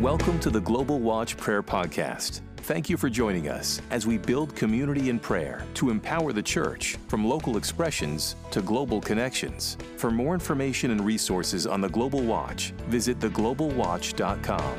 Welcome 0.00 0.38
to 0.40 0.50
the 0.50 0.60
Global 0.60 1.00
Watch 1.00 1.36
Prayer 1.36 1.60
Podcast. 1.60 2.42
Thank 2.58 2.88
you 2.88 2.96
for 2.96 3.10
joining 3.10 3.48
us 3.48 3.82
as 3.90 4.06
we 4.06 4.16
build 4.16 4.54
community 4.54 5.08
in 5.08 5.18
prayer 5.18 5.66
to 5.74 5.90
empower 5.90 6.32
the 6.32 6.40
church 6.40 6.96
from 7.08 7.26
local 7.26 7.56
expressions 7.56 8.36
to 8.52 8.62
global 8.62 9.00
connections. 9.00 9.76
For 9.96 10.12
more 10.12 10.34
information 10.34 10.92
and 10.92 11.04
resources 11.04 11.66
on 11.66 11.80
the 11.80 11.88
Global 11.88 12.20
Watch, 12.20 12.70
visit 12.86 13.18
theglobalwatch.com. 13.18 14.78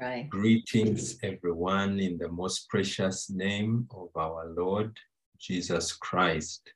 Right. 0.00 0.30
Greetings, 0.30 1.18
everyone, 1.24 1.98
in 1.98 2.18
the 2.18 2.28
most 2.28 2.68
precious 2.68 3.28
name 3.30 3.88
of 3.90 4.10
our 4.14 4.46
Lord 4.56 4.96
Jesus 5.40 5.92
Christ. 5.92 6.72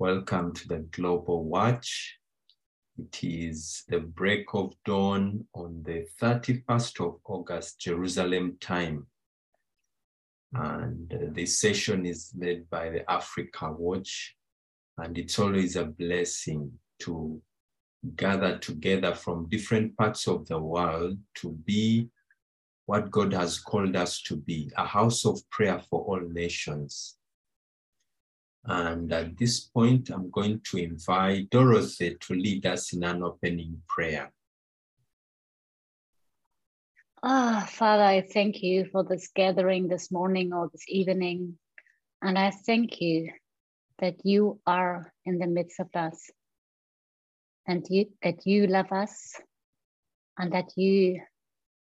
Welcome 0.00 0.54
to 0.54 0.66
the 0.66 0.78
Global 0.78 1.44
Watch. 1.44 2.16
It 2.98 3.22
is 3.22 3.84
the 3.86 3.98
break 4.00 4.46
of 4.54 4.72
dawn 4.86 5.44
on 5.54 5.82
the 5.82 6.06
31st 6.18 7.06
of 7.06 7.20
August, 7.26 7.80
Jerusalem 7.80 8.56
time. 8.62 9.08
And 10.54 11.14
this 11.34 11.60
session 11.60 12.06
is 12.06 12.32
led 12.34 12.70
by 12.70 12.88
the 12.88 13.10
Africa 13.12 13.72
Watch. 13.72 14.36
And 14.96 15.18
it's 15.18 15.38
always 15.38 15.76
a 15.76 15.84
blessing 15.84 16.72
to 17.00 17.42
gather 18.16 18.56
together 18.56 19.14
from 19.14 19.50
different 19.50 19.98
parts 19.98 20.26
of 20.26 20.46
the 20.46 20.58
world 20.58 21.18
to 21.34 21.50
be 21.66 22.08
what 22.86 23.10
God 23.10 23.34
has 23.34 23.58
called 23.58 23.94
us 23.96 24.22
to 24.22 24.36
be 24.36 24.72
a 24.78 24.86
house 24.86 25.26
of 25.26 25.38
prayer 25.50 25.78
for 25.90 26.00
all 26.04 26.26
nations. 26.26 27.18
And 28.64 29.12
at 29.12 29.36
this 29.36 29.60
point, 29.60 30.10
I'm 30.10 30.30
going 30.30 30.60
to 30.70 30.76
invite 30.76 31.50
Dorothy 31.50 32.16
to 32.20 32.34
lead 32.34 32.66
us 32.66 32.92
in 32.92 33.02
an 33.04 33.22
opening 33.22 33.82
prayer. 33.88 34.32
Ah, 37.22 37.66
Father, 37.70 38.04
I 38.04 38.22
thank 38.22 38.62
you 38.62 38.86
for 38.86 39.04
this 39.04 39.28
gathering 39.34 39.88
this 39.88 40.10
morning 40.10 40.52
or 40.52 40.70
this 40.72 40.84
evening. 40.88 41.58
And 42.22 42.38
I 42.38 42.50
thank 42.50 43.00
you 43.00 43.30
that 43.98 44.16
you 44.24 44.60
are 44.66 45.12
in 45.24 45.38
the 45.38 45.46
midst 45.46 45.80
of 45.80 45.88
us 45.94 46.30
and 47.66 47.86
you, 47.88 48.06
that 48.22 48.46
you 48.46 48.66
love 48.66 48.90
us 48.92 49.34
and 50.38 50.52
that 50.52 50.76
you 50.76 51.20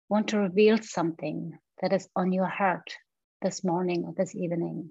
want 0.08 0.28
to 0.28 0.38
reveal 0.38 0.78
something 0.78 1.56
that 1.80 1.92
is 1.92 2.08
on 2.16 2.32
your 2.32 2.48
heart 2.48 2.96
this 3.42 3.62
morning 3.62 4.04
or 4.04 4.14
this 4.16 4.34
evening. 4.34 4.90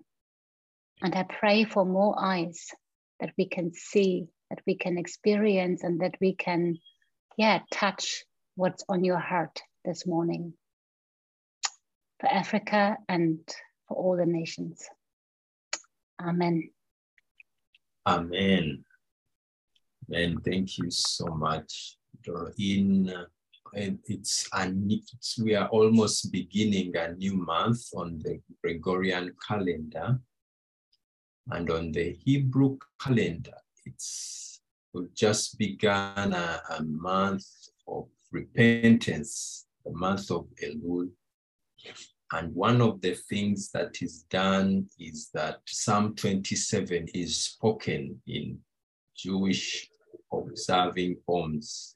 And 1.02 1.16
I 1.16 1.23
pray 1.23 1.64
for 1.64 1.86
more 1.86 2.16
eyes 2.17 2.67
that 3.19 3.31
we 3.38 3.47
can 3.47 3.73
see, 3.73 4.28
that 4.50 4.59
we 4.67 4.75
can 4.75 4.97
experience, 4.97 5.83
and 5.83 6.02
that 6.02 6.16
we 6.19 6.36
can, 6.36 6.78
yeah, 7.38 7.59
touch 7.72 8.25
what's 8.56 8.83
on 8.89 9.03
your 9.03 9.19
heart 9.19 9.61
this 9.86 10.06
morning 10.06 10.53
for 12.19 12.28
Africa 12.28 12.97
and 13.08 13.39
for 13.88 13.95
all 13.97 14.17
the 14.17 14.25
nations. 14.25 14.86
Amen. 16.22 16.69
Amen. 18.06 18.84
And 20.11 20.44
thank 20.44 20.78
you 20.78 20.89
so 20.89 21.28
much, 21.28 21.97
In 22.58 23.09
uh, 23.09 23.25
it's, 23.73 24.47
a, 24.53 24.73
it's 24.88 25.39
we 25.39 25.56
are 25.56 25.67
almost 25.67 26.31
beginning 26.31 26.95
a 26.97 27.13
new 27.13 27.36
month 27.36 27.81
on 27.95 28.19
the 28.19 28.41
Gregorian 28.63 29.34
calendar, 29.47 30.19
and 31.52 31.69
on 31.69 31.92
the 31.92 32.17
Hebrew 32.23 32.78
calendar, 33.02 33.58
it's 33.86 34.61
we've 34.94 35.14
just 35.14 35.58
begun 35.58 36.33
a, 36.33 36.61
a 36.78 36.83
month 36.83 37.45
of 37.88 38.08
repentance, 38.31 39.66
the 39.85 39.91
month 39.91 40.31
of 40.31 40.47
Elul. 40.63 41.09
And 42.31 42.53
one 42.53 42.81
of 42.81 43.01
the 43.01 43.16
things 43.16 43.72
that 43.72 44.01
is 44.01 44.24
done 44.29 44.88
is 45.00 45.29
that 45.34 45.62
Psalm 45.66 46.16
27 46.16 47.07
is 47.16 47.35
spoken 47.35 48.22
in 48.28 48.59
Jewish 49.16 49.90
observing 50.31 51.18
homes 51.28 51.95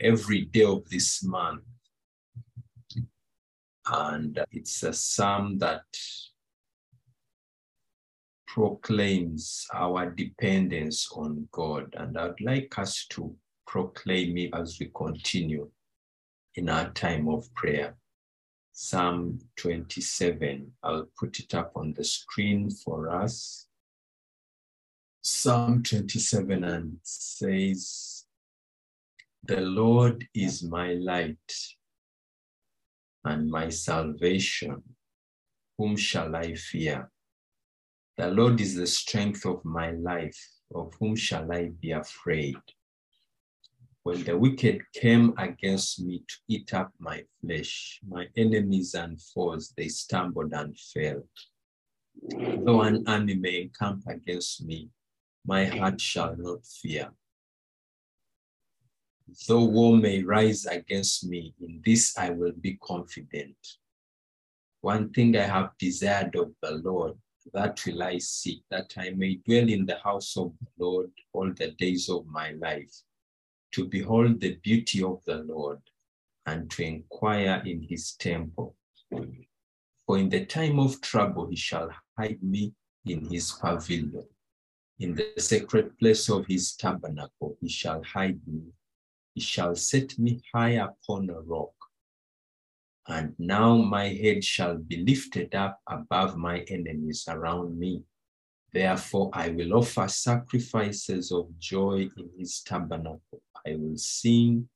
every 0.00 0.42
day 0.42 0.64
of 0.64 0.88
this 0.88 1.24
month. 1.24 1.62
And 3.88 4.44
it's 4.52 4.82
a 4.82 4.92
psalm 4.92 5.58
that 5.58 5.84
proclaims 8.56 9.66
our 9.74 10.08
dependence 10.08 11.10
on 11.12 11.46
God. 11.52 11.94
And 11.98 12.16
I'd 12.16 12.40
like 12.40 12.78
us 12.78 13.04
to 13.10 13.36
proclaim 13.66 14.38
it 14.38 14.54
as 14.54 14.78
we 14.80 14.90
continue 14.96 15.68
in 16.54 16.70
our 16.70 16.90
time 16.92 17.28
of 17.28 17.54
prayer. 17.54 17.96
Psalm 18.72 19.38
27. 19.56 20.72
I'll 20.82 21.06
put 21.20 21.38
it 21.38 21.54
up 21.54 21.72
on 21.76 21.92
the 21.92 22.04
screen 22.04 22.70
for 22.70 23.10
us. 23.10 23.66
Psalm 25.20 25.82
27 25.82 26.64
and 26.64 26.96
says, 27.02 28.24
The 29.44 29.60
Lord 29.60 30.26
is 30.34 30.62
my 30.62 30.94
light 30.94 31.52
and 33.22 33.50
my 33.50 33.68
salvation. 33.68 34.82
Whom 35.76 35.94
shall 35.98 36.34
I 36.34 36.54
fear? 36.54 37.10
The 38.16 38.28
Lord 38.28 38.60
is 38.62 38.74
the 38.74 38.86
strength 38.86 39.44
of 39.44 39.64
my 39.64 39.90
life. 39.90 40.38
Of 40.74 40.94
whom 40.98 41.14
shall 41.14 41.52
I 41.52 41.68
be 41.80 41.92
afraid? 41.92 42.56
When 44.02 44.24
the 44.24 44.36
wicked 44.36 44.82
came 44.92 45.34
against 45.38 46.00
me 46.00 46.24
to 46.26 46.34
eat 46.48 46.74
up 46.74 46.92
my 46.98 47.24
flesh, 47.40 48.00
my 48.06 48.26
enemies 48.36 48.94
and 48.94 49.20
foes, 49.20 49.72
they 49.76 49.88
stumbled 49.88 50.52
and 50.52 50.76
fell. 50.78 51.22
Though 52.64 52.82
an 52.82 53.06
army 53.06 53.34
may 53.34 53.62
encamp 53.62 54.04
against 54.08 54.64
me, 54.64 54.88
my 55.44 55.66
heart 55.66 56.00
shall 56.00 56.36
not 56.36 56.64
fear. 56.64 57.10
Though 59.46 59.64
war 59.64 59.96
may 59.96 60.22
rise 60.22 60.66
against 60.66 61.26
me, 61.26 61.54
in 61.60 61.82
this 61.84 62.16
I 62.16 62.30
will 62.30 62.52
be 62.52 62.78
confident. 62.82 63.56
One 64.80 65.12
thing 65.12 65.36
I 65.36 65.42
have 65.42 65.70
desired 65.78 66.34
of 66.36 66.52
the 66.62 66.72
Lord, 66.72 67.18
that 67.52 67.84
will 67.86 68.02
I 68.02 68.18
seek, 68.18 68.62
that 68.70 68.92
I 68.96 69.10
may 69.10 69.36
dwell 69.36 69.68
in 69.68 69.86
the 69.86 69.98
house 69.98 70.36
of 70.36 70.52
the 70.60 70.84
Lord 70.84 71.10
all 71.32 71.52
the 71.52 71.72
days 71.72 72.08
of 72.08 72.26
my 72.26 72.52
life 72.52 73.02
to 73.72 73.86
behold 73.86 74.40
the 74.40 74.56
beauty 74.62 75.02
of 75.02 75.22
the 75.26 75.38
Lord 75.38 75.80
and 76.46 76.70
to 76.70 76.82
inquire 76.82 77.62
in 77.66 77.82
his 77.82 78.12
temple. 78.12 78.76
For 80.06 80.18
in 80.18 80.28
the 80.28 80.46
time 80.46 80.78
of 80.78 81.00
trouble 81.00 81.48
he 81.48 81.56
shall 81.56 81.90
hide 82.16 82.42
me 82.42 82.72
in 83.04 83.28
his 83.28 83.52
pavilion. 83.52 84.24
In 84.98 85.14
the 85.14 85.32
sacred 85.38 85.98
place 85.98 86.30
of 86.30 86.46
his 86.46 86.74
tabernacle 86.74 87.56
he 87.60 87.68
shall 87.68 88.02
hide 88.02 88.40
me. 88.46 88.72
He 89.34 89.42
shall 89.42 89.76
set 89.76 90.18
me 90.18 90.40
high 90.54 90.78
upon 90.88 91.28
a 91.28 91.40
rock. 91.40 91.75
And 93.08 93.34
now 93.38 93.76
my 93.76 94.08
head 94.08 94.42
shall 94.42 94.76
be 94.76 95.04
lifted 95.04 95.54
up 95.54 95.80
above 95.86 96.36
my 96.36 96.60
enemies 96.68 97.24
around 97.28 97.78
me. 97.78 98.02
Therefore, 98.72 99.30
I 99.32 99.50
will 99.50 99.74
offer 99.74 100.08
sacrifices 100.08 101.30
of 101.30 101.56
joy 101.58 102.10
in 102.16 102.30
his 102.36 102.60
tabernacle. 102.60 103.42
I 103.66 103.76
will 103.76 103.96
sing, 103.96 104.68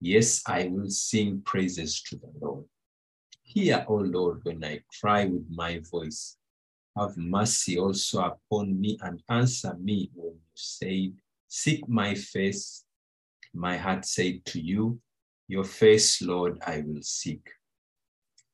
yes, 0.00 0.42
I 0.46 0.68
will 0.68 0.88
sing 0.88 1.42
praises 1.44 2.02
to 2.04 2.16
the 2.16 2.32
Lord. 2.40 2.64
Hear, 3.42 3.84
O 3.88 3.94
Lord, 3.94 4.44
when 4.44 4.64
I 4.64 4.80
cry 5.00 5.26
with 5.26 5.46
my 5.50 5.80
voice. 5.90 6.36
Have 6.96 7.16
mercy 7.16 7.78
also 7.78 8.24
upon 8.24 8.80
me 8.80 8.98
and 9.02 9.22
answer 9.28 9.74
me 9.78 10.10
when 10.14 10.32
you 10.32 10.40
say, 10.54 11.12
Seek 11.46 11.88
my 11.88 12.14
face. 12.14 12.84
My 13.54 13.76
heart 13.76 14.04
said 14.04 14.44
to 14.46 14.60
you, 14.60 15.00
Your 15.46 15.64
face, 15.64 16.20
Lord, 16.20 16.58
I 16.66 16.82
will 16.84 17.02
seek. 17.02 17.48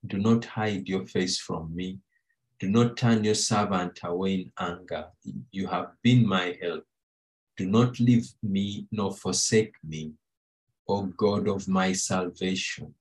Do 0.07 0.19
not 0.19 0.45
hide 0.45 0.89
your 0.89 1.07
face 1.07 1.39
from 1.39 1.75
me. 1.75 1.99
Do 2.59 2.69
not 2.69 2.97
turn 2.97 3.25
your 3.25 3.35
servant 3.35 4.01
away 4.05 4.35
in 4.35 4.53
anger. 4.59 5.07
You 5.51 5.67
have 5.69 5.93
been 6.03 6.27
my 6.27 6.57
help. 6.61 6.85
Do 7.57 7.67
not 7.67 7.99
leave 8.01 8.29
me 8.43 8.87
nor 8.91 9.15
forsake 9.15 9.75
me, 9.83 10.13
O 10.89 11.07
God 11.07 11.49
of 11.49 11.69
my 11.69 11.93
salvation. 11.93 12.95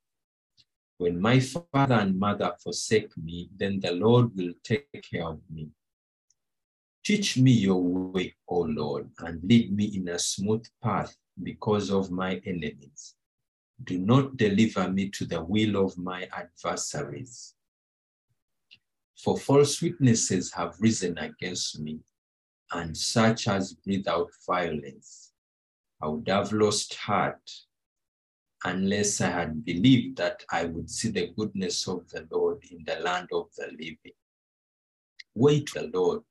When 0.97 1.19
my 1.19 1.39
father 1.39 1.95
and 1.95 2.17
mother 2.17 2.53
forsake 2.63 3.17
me, 3.17 3.49
then 3.55 3.79
the 3.79 3.91
Lord 3.91 4.35
will 4.35 4.53
take 4.63 4.87
care 5.11 5.27
of 5.27 5.41
me. 5.49 5.69
Teach 7.03 7.37
me 7.37 7.51
your 7.51 7.81
way, 7.81 8.33
O 8.47 8.59
Lord, 8.59 9.09
and 9.19 9.43
lead 9.43 9.75
me 9.75 9.85
in 9.95 10.07
a 10.07 10.19
smooth 10.19 10.65
path 10.81 11.17
because 11.41 11.91
of 11.91 12.11
my 12.11 12.41
enemies. 12.45 13.15
Do 13.85 13.97
not 13.97 14.37
deliver 14.37 14.89
me 14.89 15.09
to 15.09 15.25
the 15.25 15.43
will 15.43 15.83
of 15.83 15.97
my 15.97 16.27
adversaries. 16.31 17.55
For 19.17 19.37
false 19.37 19.81
witnesses 19.81 20.51
have 20.53 20.75
risen 20.79 21.17
against 21.17 21.79
me, 21.79 21.99
and 22.71 22.95
such 22.95 23.47
as 23.47 23.73
breathe 23.73 24.07
out 24.07 24.31
violence. 24.45 25.31
I 26.01 26.07
would 26.07 26.27
have 26.27 26.51
lost 26.51 26.93
heart 26.95 27.51
unless 28.65 29.19
I 29.21 29.29
had 29.29 29.65
believed 29.65 30.17
that 30.17 30.43
I 30.49 30.65
would 30.65 30.89
see 30.89 31.09
the 31.09 31.27
goodness 31.35 31.87
of 31.87 32.09
the 32.09 32.27
Lord 32.31 32.63
in 32.71 32.83
the 32.85 32.95
land 32.95 33.29
of 33.33 33.47
the 33.57 33.67
living. 33.71 34.17
Wait 35.35 35.71
the 35.73 35.89
Lord, 35.93 36.21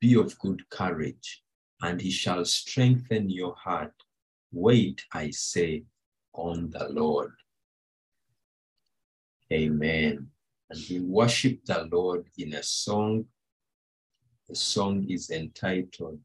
be 0.00 0.14
of 0.14 0.38
good 0.38 0.68
courage, 0.70 1.42
and 1.82 2.00
he 2.00 2.10
shall 2.10 2.44
strengthen 2.44 3.30
your 3.30 3.54
heart. 3.54 3.94
Wait, 4.52 5.04
I 5.12 5.30
say, 5.30 5.84
on 6.34 6.70
the 6.70 6.88
Lord. 6.88 7.32
Amen. 9.52 10.28
And 10.70 10.80
we 10.90 11.00
worship 11.00 11.64
the 11.64 11.88
Lord 11.90 12.26
in 12.38 12.54
a 12.54 12.62
song. 12.62 13.26
The 14.48 14.56
song 14.56 15.06
is 15.08 15.30
entitled 15.30 16.20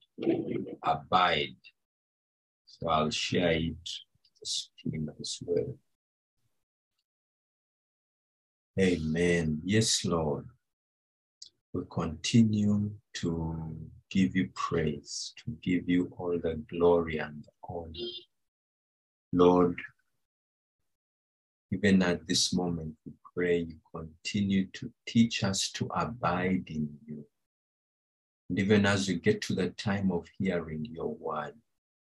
Abide. 0.84 1.56
So 2.66 2.90
I'll 2.90 3.12
share 3.12 3.52
it 3.52 3.74
with 3.74 4.40
the 4.40 4.46
stream 4.46 5.12
as 5.20 5.40
well. 5.46 5.78
Amen. 8.80 9.62
Yes, 9.64 10.06
Lord. 10.06 10.48
We 11.74 11.82
continue 11.92 12.92
to 13.16 13.76
give 14.10 14.36
you 14.36 14.50
praise, 14.56 15.34
to 15.38 15.52
give 15.62 15.88
you 15.88 16.12
all 16.18 16.40
the 16.42 16.56
glory 16.70 17.18
and 17.18 17.44
the 17.44 17.52
honor. 17.68 17.92
Lord, 19.34 19.80
even 21.72 22.02
at 22.02 22.28
this 22.28 22.54
moment, 22.54 22.96
we 23.06 23.12
pray 23.36 23.60
you 23.60 23.76
continue 23.94 24.66
to 24.74 24.92
teach 25.08 25.44
us 25.44 25.70
to 25.72 25.88
abide 25.96 26.64
in 26.68 26.90
you. 27.06 27.24
And 28.50 28.58
even 28.58 28.86
as 28.86 29.08
we 29.08 29.16
get 29.16 29.42
to 29.44 29.54
the 29.54 29.70
time 29.70 30.12
of 30.12 30.28
hearing 30.40 30.86
your 30.86 31.14
word, 31.16 31.54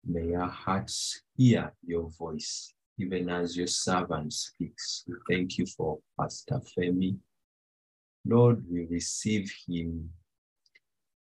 may 0.05 0.33
our 0.33 0.49
hearts 0.49 1.21
hear 1.37 1.71
your 1.85 2.09
voice, 2.09 2.73
even 2.97 3.29
as 3.29 3.55
your 3.55 3.67
servant 3.67 4.33
speaks. 4.33 5.03
We 5.07 5.15
thank 5.29 5.59
you 5.59 5.67
for 5.67 5.99
Pastor 6.19 6.59
Femi. 6.75 7.17
Lord, 8.25 8.63
we 8.71 8.85
receive 8.85 9.53
him 9.67 10.09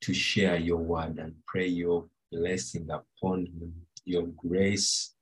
to 0.01 0.13
share 0.13 0.57
your 0.57 0.79
word 0.79 1.19
and 1.19 1.35
pray 1.47 1.69
your 1.69 2.07
blessing 2.33 2.89
upon 2.91 3.47
him, 3.47 3.75
your 4.05 4.27
grace 4.27 5.15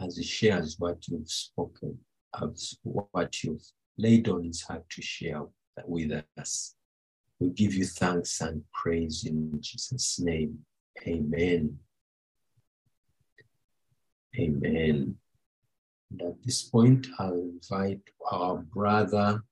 as 0.00 0.16
he 0.16 0.24
shares 0.24 0.76
what 0.78 1.06
you've 1.08 1.30
spoken, 1.30 1.98
as 2.40 2.76
what 2.82 3.42
you've 3.42 3.64
laid 3.98 4.28
on 4.28 4.44
his 4.44 4.62
heart 4.62 4.88
to 4.90 5.02
share 5.02 5.42
with 5.86 6.24
us. 6.38 6.74
We 7.38 7.50
give 7.50 7.74
you 7.74 7.84
thanks 7.84 8.40
and 8.40 8.62
praise 8.72 9.24
in 9.26 9.60
Jesus' 9.60 10.20
name. 10.20 10.60
Amen. 11.06 11.78
Amen. 14.38 15.16
And 16.10 16.22
at 16.22 16.42
this 16.44 16.62
point, 16.62 17.06
I'll 17.18 17.34
invite 17.34 18.02
our 18.30 18.58
brother, 18.58 19.42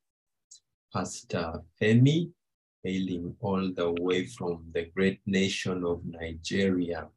Pastor 0.92 1.62
Femi, 1.80 2.30
hailing 2.82 3.34
all 3.40 3.72
the 3.74 3.92
way 4.00 4.26
from 4.26 4.66
the 4.72 4.86
great 4.94 5.20
nation 5.26 5.84
of 5.84 6.02
Nigeria, 6.04 7.08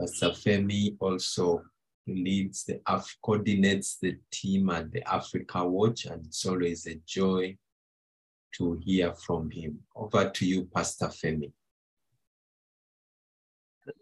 Pastor 0.00 0.30
Femi 0.30 0.96
also 0.98 1.62
leads 2.06 2.64
the 2.64 2.80
Af 2.86 3.06
coordinates 3.22 3.98
the 4.00 4.16
team 4.32 4.70
at 4.70 4.90
the 4.92 5.06
Africa 5.06 5.62
Watch, 5.68 6.06
and 6.06 6.24
it's 6.24 6.46
always 6.46 6.86
a 6.86 6.94
joy 7.06 7.54
to 8.54 8.80
hear 8.82 9.12
from 9.12 9.50
him. 9.50 9.78
Over 9.94 10.30
to 10.30 10.46
you, 10.46 10.64
Pastor 10.74 11.08
Femi. 11.08 11.52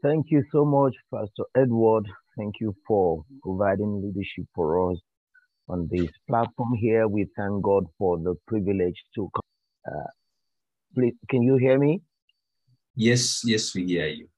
Thank 0.01 0.27
you 0.31 0.45
so 0.53 0.65
much, 0.65 0.95
Pastor 1.13 1.45
Edward. 1.57 2.07
Thank 2.37 2.55
you 2.61 2.77
for 2.87 3.25
providing 3.43 4.01
leadership 4.01 4.47
for 4.55 4.93
us 4.93 4.99
on 5.69 5.89
this 5.91 6.11
platform 6.29 6.75
here. 6.75 7.09
We 7.09 7.27
thank 7.37 7.65
God 7.65 7.87
for 7.99 8.19
the 8.19 8.37
privilege 8.47 9.03
to 9.17 9.29
come. 9.35 9.93
Uh, 9.93 10.11
please, 10.95 11.15
can 11.29 11.43
you 11.43 11.57
hear 11.57 11.77
me? 11.77 12.03
Yes, 12.95 13.43
yes, 13.45 13.75
we 13.75 13.85
hear 13.87 14.07
you. 14.07 14.29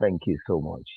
Thank 0.00 0.22
you 0.26 0.38
so 0.46 0.60
much. 0.60 0.88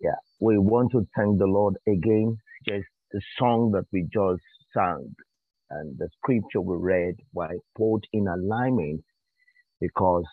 Yeah, 0.00 0.16
we 0.40 0.58
want 0.58 0.92
to 0.92 1.06
thank 1.16 1.38
the 1.38 1.46
Lord 1.46 1.76
again. 1.88 2.38
Just 2.68 2.86
the 3.12 3.20
song 3.38 3.72
that 3.72 3.86
we 3.92 4.02
just 4.12 4.42
sang 4.74 5.14
and 5.70 5.98
the 5.98 6.08
scripture 6.18 6.60
we 6.62 6.76
read 6.78 7.16
were 7.34 7.50
put 7.76 8.02
in 8.12 8.28
alignment 8.28 9.02
because 9.80 10.24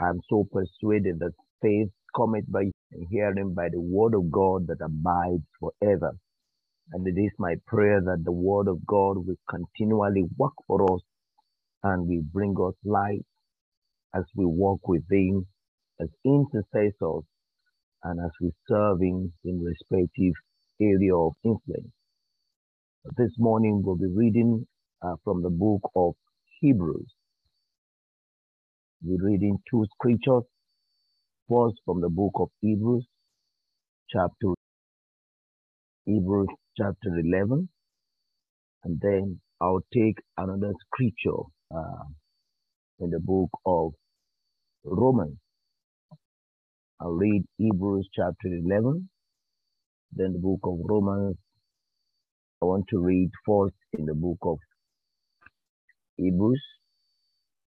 I'm 0.00 0.20
so 0.30 0.46
persuaded 0.52 1.20
that 1.20 1.32
faith 1.62 1.88
cometh 2.16 2.46
by 2.50 2.64
hearing 3.10 3.54
by 3.54 3.68
the 3.72 3.80
word 3.80 4.14
of 4.14 4.30
God 4.30 4.68
that 4.68 4.84
abides 4.84 5.44
forever. 5.60 6.12
And 6.92 7.06
it 7.06 7.20
is 7.20 7.32
my 7.38 7.56
prayer 7.66 8.00
that 8.00 8.24
the 8.24 8.32
word 8.32 8.68
of 8.68 8.86
God 8.86 9.18
will 9.26 9.36
continually 9.50 10.24
work 10.38 10.54
for 10.66 10.94
us 10.94 11.00
and 11.84 12.08
will 12.08 12.24
bring 12.32 12.54
us 12.60 12.74
light 12.84 13.24
as 14.14 14.24
we 14.36 14.46
walk 14.46 14.88
with 14.88 15.04
Him 15.10 15.46
as 16.00 16.08
intercessors 16.24 17.24
and 18.04 18.20
as 18.24 18.30
we 18.40 18.50
serve 18.68 19.00
Him 19.02 19.32
in 19.44 19.62
respective 19.62 20.34
area 20.80 21.14
of 21.14 21.32
influence. 21.44 21.92
This 23.16 23.32
morning 23.38 23.82
we'll 23.84 23.96
be 23.96 24.12
reading 24.14 24.66
uh, 25.02 25.14
from 25.24 25.42
the 25.42 25.50
book 25.50 25.82
of 25.96 26.14
Hebrews. 26.60 27.12
We're 29.02 29.24
reading 29.24 29.58
two 29.70 29.86
scriptures. 29.94 30.44
First 31.48 31.76
from 31.84 32.00
the 32.00 32.08
book 32.08 32.32
of 32.36 32.48
Hebrews, 32.60 33.06
chapter 34.10 34.54
Hebrews 36.06 36.48
chapter 36.76 37.18
11, 37.18 37.68
and 38.84 39.00
then 39.02 39.40
I'll 39.60 39.82
take 39.92 40.16
another 40.38 40.72
scripture 40.86 41.42
uh, 41.74 42.04
in 43.00 43.10
the 43.10 43.20
book 43.20 43.50
of 43.66 43.92
Romans 44.84 45.38
I'll 47.00 47.12
read 47.12 47.44
Hebrews 47.58 48.08
chapter 48.14 48.48
11, 48.48 49.08
then 50.12 50.34
the 50.34 50.40
book 50.40 50.60
of 50.64 50.78
Romans. 50.84 51.36
I 52.62 52.66
want 52.66 52.86
to 52.90 52.98
read 53.00 53.30
first 53.46 53.74
in 53.98 54.06
the 54.06 54.14
book 54.14 54.38
of 54.42 54.58
Hebrews 56.16 56.62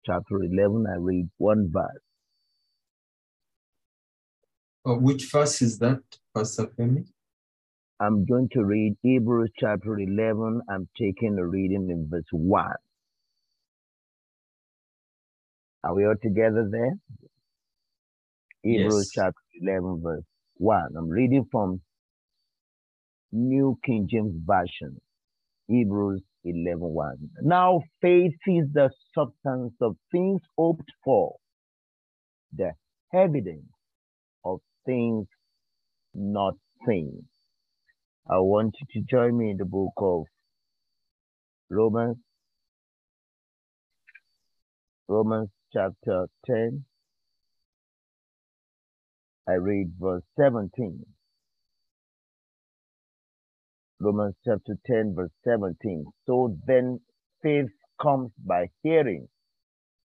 chapter 0.05 0.43
11. 0.43 0.85
I 0.91 0.97
read 0.97 1.29
one 1.39 1.69
verse. 1.71 2.01
Oh, 4.85 4.97
which 4.99 5.31
verse 5.31 5.61
is 5.61 5.79
that, 5.79 6.01
Pastor 6.35 6.67
Femi? 6.67 7.05
I'm 7.99 8.25
going 8.25 8.49
to 8.53 8.63
read 8.65 8.95
Hebrews 9.03 9.51
chapter 9.59 9.99
11. 9.99 10.61
I'm 10.69 10.87
taking 10.99 11.37
a 11.39 11.47
reading 11.47 11.89
in 11.91 12.07
verse 12.11 12.25
1. 12.31 12.65
Are 15.85 15.95
we 15.95 16.05
all 16.05 16.15
together 16.21 16.67
there? 16.71 16.93
Hebrews 18.63 19.11
yes. 19.15 19.25
chapter 19.25 19.41
11, 19.61 20.01
verse 20.01 20.23
1. 20.55 20.93
I'm 20.97 21.09
reading 21.09 21.45
from 21.51 21.81
New 23.33 23.77
King 23.85 24.07
James 24.09 24.33
Version, 24.45 25.01
Hebrews 25.67 26.21
11, 26.45 26.79
1. 26.79 27.17
Now 27.41 27.81
faith 28.01 28.35
is 28.47 28.67
the 28.73 28.89
substance 29.13 29.73
of 29.81 29.97
things 30.13 30.41
hoped 30.57 30.89
for, 31.03 31.35
the 32.55 32.71
evidence 33.13 33.69
of 34.45 34.59
things 34.85 35.27
not 36.13 36.53
seen. 36.87 37.25
I 38.29 38.39
want 38.39 38.75
you 38.79 39.01
to 39.01 39.07
join 39.09 39.37
me 39.37 39.51
in 39.51 39.57
the 39.57 39.65
book 39.65 39.93
of 39.97 40.23
Romans, 41.69 42.17
Romans 45.09 45.49
chapter 45.73 46.27
10, 46.45 46.85
I 49.47 49.53
read 49.53 49.91
verse 49.99 50.23
17. 50.39 51.03
Romans 53.99 54.35
chapter 54.45 54.75
10, 54.85 55.13
verse 55.15 55.31
17. 55.45 56.05
So 56.25 56.57
then 56.65 56.99
faith 57.41 57.67
comes 58.01 58.31
by 58.45 58.67
hearing, 58.83 59.27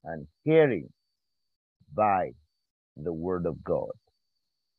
and 0.03 0.27
hearing 0.43 0.89
by 1.95 2.31
the 2.97 3.13
word 3.13 3.45
of 3.45 3.63
God. 3.63 3.91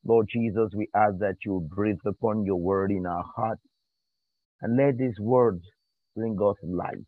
Lord 0.04 0.28
Jesus, 0.32 0.70
we 0.76 0.88
ask 0.94 1.18
that 1.20 1.36
you 1.44 1.66
breathe 1.74 1.96
upon 2.06 2.44
your 2.44 2.60
word 2.60 2.90
in 2.90 3.06
our 3.06 3.24
hearts 3.36 3.62
and 4.60 4.76
let 4.76 4.98
this 4.98 5.14
word 5.20 5.60
bring 6.16 6.36
us 6.42 6.56
light. 6.62 7.06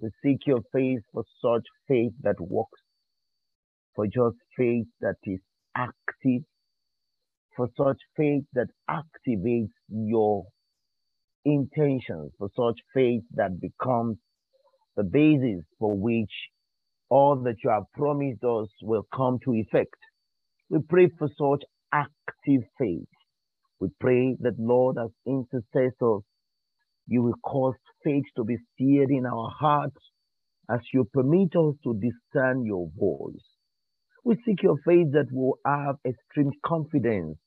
We 0.00 0.10
seek 0.22 0.46
your 0.46 0.60
face 0.72 1.02
for 1.12 1.24
such 1.42 1.64
faith 1.88 2.12
that 2.22 2.40
works, 2.40 2.80
for 3.94 4.06
just 4.06 4.36
faith 4.56 4.86
that 5.00 5.16
is 5.24 5.40
active 5.76 6.42
for 7.56 7.68
such 7.76 7.98
faith 8.16 8.44
that 8.54 8.68
activates 8.90 9.72
your 9.90 10.44
intentions, 11.44 12.32
for 12.38 12.50
such 12.56 12.78
faith 12.94 13.22
that 13.34 13.60
becomes 13.60 14.18
the 14.96 15.04
basis 15.04 15.64
for 15.78 15.96
which 15.96 16.32
all 17.10 17.36
that 17.44 17.56
you 17.64 17.70
have 17.70 17.84
promised 17.94 18.44
us 18.44 18.68
will 18.82 19.06
come 19.14 19.38
to 19.44 19.54
effect. 19.54 19.96
We 20.70 20.80
pray 20.88 21.08
for 21.18 21.28
such 21.28 21.64
active 21.92 22.62
faith. 22.78 23.08
We 23.80 23.88
pray 24.00 24.36
that, 24.40 24.58
Lord, 24.58 24.96
as 24.98 25.10
intercessors, 25.26 26.22
you 27.08 27.22
will 27.22 27.36
cause 27.44 27.74
faith 28.04 28.24
to 28.36 28.44
be 28.44 28.56
stirred 28.74 29.10
in 29.10 29.26
our 29.26 29.50
hearts 29.58 29.96
as 30.70 30.80
you 30.94 31.08
permit 31.12 31.56
us 31.56 31.74
to 31.84 31.94
discern 32.00 32.64
your 32.66 32.88
voice. 32.98 33.44
We 34.24 34.36
seek 34.46 34.62
your 34.62 34.78
faith 34.86 35.08
that 35.12 35.28
will 35.32 35.58
have 35.66 35.96
extreme 36.06 36.52
confidence 36.66 37.38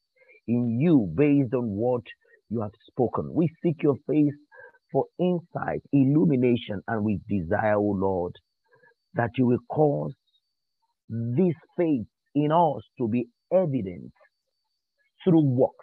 in 0.49 0.79
you 0.81 1.11
based 1.15 1.55
on 1.55 1.65
what 1.69 2.03
you 2.49 2.61
have 2.63 2.73
spoken. 2.91 3.33
We 3.35 3.49
seek 3.63 3.83
your 3.83 3.97
face 4.07 4.35
for 4.93 5.05
insight, 5.19 5.81
illumination, 5.93 6.81
and 6.89 7.05
we 7.05 7.21
desire, 7.29 7.77
O 7.77 7.83
Lord, 7.83 8.33
that 9.15 9.31
you 9.37 9.47
will 9.47 9.59
cause 9.69 10.13
this 11.09 11.55
faith 11.77 12.07
in 12.35 12.51
us 12.51 12.83
to 12.99 13.07
be 13.09 13.27
evident 13.53 14.13
through 15.23 15.45
works. 15.45 15.75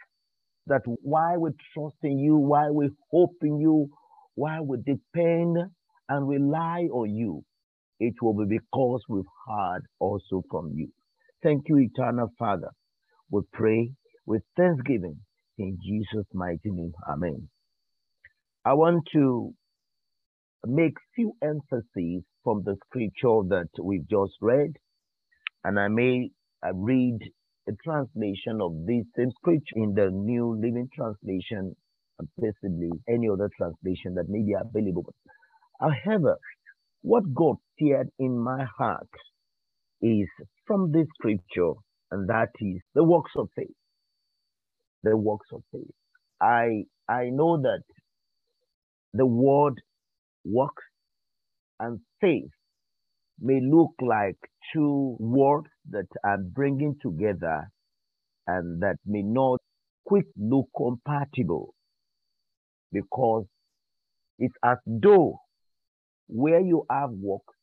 That 0.69 0.83
why 1.03 1.37
we 1.39 1.51
trust 1.75 1.97
in 2.05 2.19
you, 2.21 2.37
why 2.37 2.71
we 2.71 2.91
hope 3.13 3.37
in 3.43 3.61
you, 3.61 3.89
why 4.37 4.61
we 4.61 4.79
depend 4.79 5.59
and 6.09 6.29
rely 6.29 6.89
on 6.93 7.15
you, 7.15 7.43
it 8.01 8.15
will 8.23 8.35
be 8.47 8.59
because 8.59 9.03
we've 9.09 9.25
heard 9.49 9.83
also 10.01 10.43
from 10.51 10.73
you. 10.75 10.89
Thank 11.43 11.65
you, 11.69 11.79
eternal 11.79 12.29
Father. 12.39 12.71
We 13.31 13.43
pray 13.53 13.93
with 14.26 14.42
thanksgiving 14.56 15.18
in 15.59 15.78
Jesus' 15.85 16.26
mighty 16.35 16.71
name. 16.71 16.92
Amen. 17.09 17.49
I 18.64 18.75
want 18.75 19.04
to 19.14 19.54
make 20.66 20.95
few 21.14 21.35
emphases 21.42 22.25
from 22.45 22.62
the 22.64 22.76
scripture 22.87 23.42
that 23.50 23.68
we've 23.83 24.09
just 24.09 24.35
read, 24.42 24.73
and 25.64 25.78
I 25.80 25.88
may 25.88 26.30
uh, 26.66 26.75
read 26.75 27.18
a 27.68 27.73
translation 27.85 28.61
of 28.62 28.73
this 28.87 29.04
same 29.16 29.33
scripture 29.40 29.76
in 29.76 29.95
the 29.95 30.11
New 30.12 30.54
Living 30.56 30.88
Translation, 30.95 31.76
and 32.18 32.28
possibly 32.40 32.90
any 33.09 33.28
other 33.28 33.50
translation 33.56 34.14
that 34.16 34.28
may 34.28 34.42
be 34.42 34.54
available. 34.61 35.14
However, 35.80 36.37
what 37.02 37.25
God 37.35 37.56
stirred 37.76 38.11
in 38.18 38.38
my 38.38 38.64
heart 38.78 39.09
is 40.02 40.28
from 40.66 40.92
this 40.92 41.06
scripture, 41.18 41.73
and 42.12 42.28
that 42.28 42.50
is 42.61 42.80
the 42.95 43.04
works 43.04 43.33
of 43.37 43.49
faith 43.56 43.68
the 45.07 45.17
works 45.17 45.49
of 45.53 45.63
faith. 45.73 45.97
I 46.43 46.85
I 47.09 47.31
know 47.31 47.63
that 47.63 47.83
the 49.15 49.27
word 49.27 49.81
works 50.45 50.85
and 51.81 52.01
faith 52.21 52.51
may 53.41 53.61
look 53.63 53.93
like 54.01 54.39
two 54.75 55.17
words 55.21 55.69
that 55.91 56.09
are 56.25 56.39
bringing 56.39 56.97
together 57.03 57.69
and 58.47 58.83
that 58.83 58.97
may 59.07 59.23
not 59.23 59.61
quick 60.07 60.27
look 60.39 60.69
compatible 60.77 61.75
because 62.93 63.47
it's 64.39 64.55
as 64.65 64.79
though 64.87 65.39
where 66.29 66.61
you 66.61 66.85
have 66.91 67.11
works, 67.13 67.55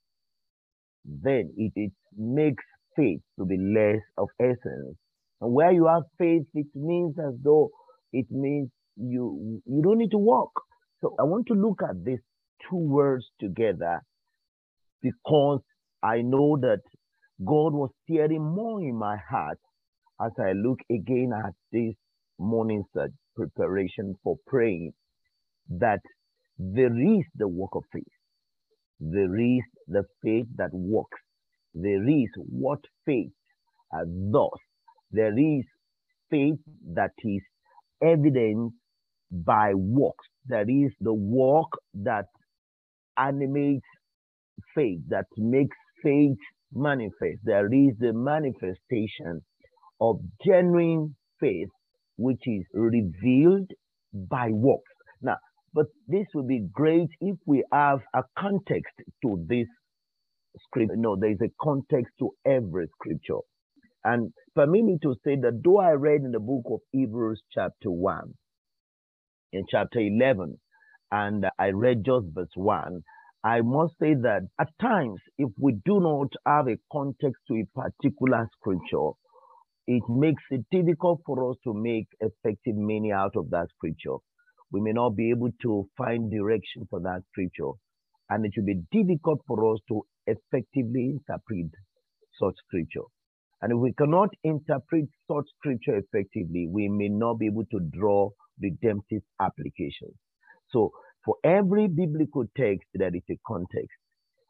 then 1.06 1.54
it, 1.58 1.74
it 1.76 1.92
makes 2.18 2.64
faith 2.96 3.22
to 3.40 3.46
be 3.46 3.58
less 3.58 4.02
of 4.18 4.30
essence 4.40 4.98
and 5.44 5.54
where 5.54 5.74
you 5.74 5.88
have 5.88 6.04
faith, 6.18 6.44
it 6.54 6.68
means 6.74 7.16
as 7.20 7.34
though 7.44 7.70
it 8.14 8.26
means 8.32 8.70
you 8.96 9.62
you 9.66 9.82
don't 9.84 9.98
need 9.98 10.12
to 10.12 10.18
walk. 10.18 10.52
So 11.02 11.16
I 11.20 11.24
want 11.24 11.48
to 11.48 11.54
look 11.54 11.82
at 11.84 12.06
these 12.06 12.22
two 12.70 12.78
words 12.78 13.26
together 13.42 14.00
because 15.02 15.60
I 16.02 16.22
know 16.22 16.58
that 16.62 16.80
God 17.44 17.74
was 17.74 17.90
stirring 18.04 18.42
more 18.56 18.82
in 18.82 18.96
my 18.98 19.18
heart 19.30 19.60
as 20.22 20.32
I 20.40 20.54
look 20.54 20.80
again 20.90 21.32
at 21.38 21.54
this 21.74 21.96
morning's 22.40 22.86
uh, 22.98 23.08
preparation 23.36 24.16
for 24.24 24.38
praying 24.48 24.94
that 25.70 26.00
there 26.58 26.96
is 26.98 27.26
the 27.36 27.50
work 27.50 27.76
of 27.76 27.84
faith. 27.92 28.04
There 29.02 29.38
is 29.38 29.64
the 29.90 30.04
faith 30.24 30.48
that 30.56 30.70
works. 30.72 31.20
There 31.74 32.08
is 32.08 32.30
what 32.38 32.80
faith 33.06 33.32
does 34.32 34.60
there 35.14 35.38
is 35.38 35.64
faith 36.30 36.60
that 36.96 37.12
is 37.24 37.42
evidenced 38.04 38.76
by 39.32 39.74
works. 39.74 40.26
There 40.48 40.70
is 40.70 40.92
the 41.00 41.14
work 41.14 41.70
that 41.94 42.26
animates 43.18 43.86
faith, 44.76 45.00
that 45.10 45.26
makes 45.38 45.78
faith 46.04 46.38
manifest. 46.74 47.40
There 47.44 47.68
is 47.68 47.94
the 48.00 48.14
manifestation 48.14 49.42
of 50.02 50.18
genuine 50.46 51.16
faith, 51.40 51.70
which 52.18 52.42
is 52.46 52.66
revealed 52.74 53.70
by 54.14 54.50
works. 54.52 54.92
Now, 55.22 55.38
but 55.74 55.86
this 56.08 56.26
would 56.36 56.48
be 56.48 56.68
great 56.72 57.10
if 57.22 57.38
we 57.46 57.64
have 57.72 58.00
a 58.14 58.24
context 58.38 58.94
to 59.24 59.46
this 59.48 59.68
scripture. 60.68 60.96
No, 60.98 61.16
there 61.20 61.32
is 61.32 61.42
a 61.42 61.52
context 61.62 62.14
to 62.20 62.32
every 62.46 62.88
scripture. 63.00 63.40
And 64.06 64.34
permit 64.56 64.84
me 64.84 64.98
to 65.04 65.16
say 65.24 65.36
that 65.38 65.62
though 65.64 65.80
I 65.80 65.92
read 65.92 66.22
in 66.22 66.32
the 66.32 66.40
book 66.40 66.64
of 66.70 66.80
Hebrews, 66.92 67.42
chapter 67.54 67.90
1, 67.90 68.34
in 69.54 69.64
chapter 69.70 70.00
11, 70.00 70.60
and 71.12 71.46
I 71.58 71.70
read 71.70 72.04
just 72.06 72.26
verse 72.34 72.52
1, 72.56 73.02
I 73.46 73.62
must 73.62 73.94
say 74.00 74.14
that 74.14 74.44
at 74.60 74.70
times, 74.82 75.20
if 75.38 75.50
we 75.60 75.74
do 75.86 76.00
not 76.00 76.30
have 76.46 76.68
a 76.68 76.78
context 76.92 77.42
to 77.48 77.56
a 77.56 77.66
particular 77.76 78.50
scripture, 78.58 79.12
it 79.88 80.04
makes 80.10 80.44
it 80.50 80.66
difficult 80.72 81.22
for 81.26 81.52
us 81.52 81.58
to 81.66 81.74
make 81.74 82.08
effective 82.22 82.76
meaning 82.76 83.12
out 83.12 83.36
of 83.36 83.50
that 83.52 83.68
scripture. 83.76 84.18
We 84.72 84.82
may 84.82 84.94
not 84.94 85.12
be 85.16 85.30
able 85.30 85.52
to 85.62 85.90
find 85.98 86.32
direction 86.32 86.88
for 86.90 87.00
that 87.02 87.22
scripture, 87.32 87.72
and 88.30 88.46
it 88.46 88.54
will 88.58 88.66
be 88.66 88.82
difficult 88.92 89.42
for 89.46 89.74
us 89.74 89.80
to 89.90 90.04
effectively 90.26 91.12
interpret 91.12 91.72
such 92.40 92.56
scripture. 92.68 93.08
And 93.64 93.72
if 93.72 93.78
we 93.78 93.94
cannot 93.94 94.28
interpret 94.44 95.06
such 95.26 95.46
scripture 95.58 95.96
effectively, 95.96 96.68
we 96.70 96.90
may 96.90 97.08
not 97.08 97.36
be 97.36 97.46
able 97.46 97.64
to 97.72 97.80
draw 97.98 98.30
redemptive 98.62 99.22
applications. 99.40 100.16
So 100.70 100.92
for 101.24 101.38
every 101.46 101.88
biblical 101.88 102.44
text, 102.58 102.90
there 102.94 103.16
is 103.16 103.22
a 103.32 103.40
context. 103.48 103.98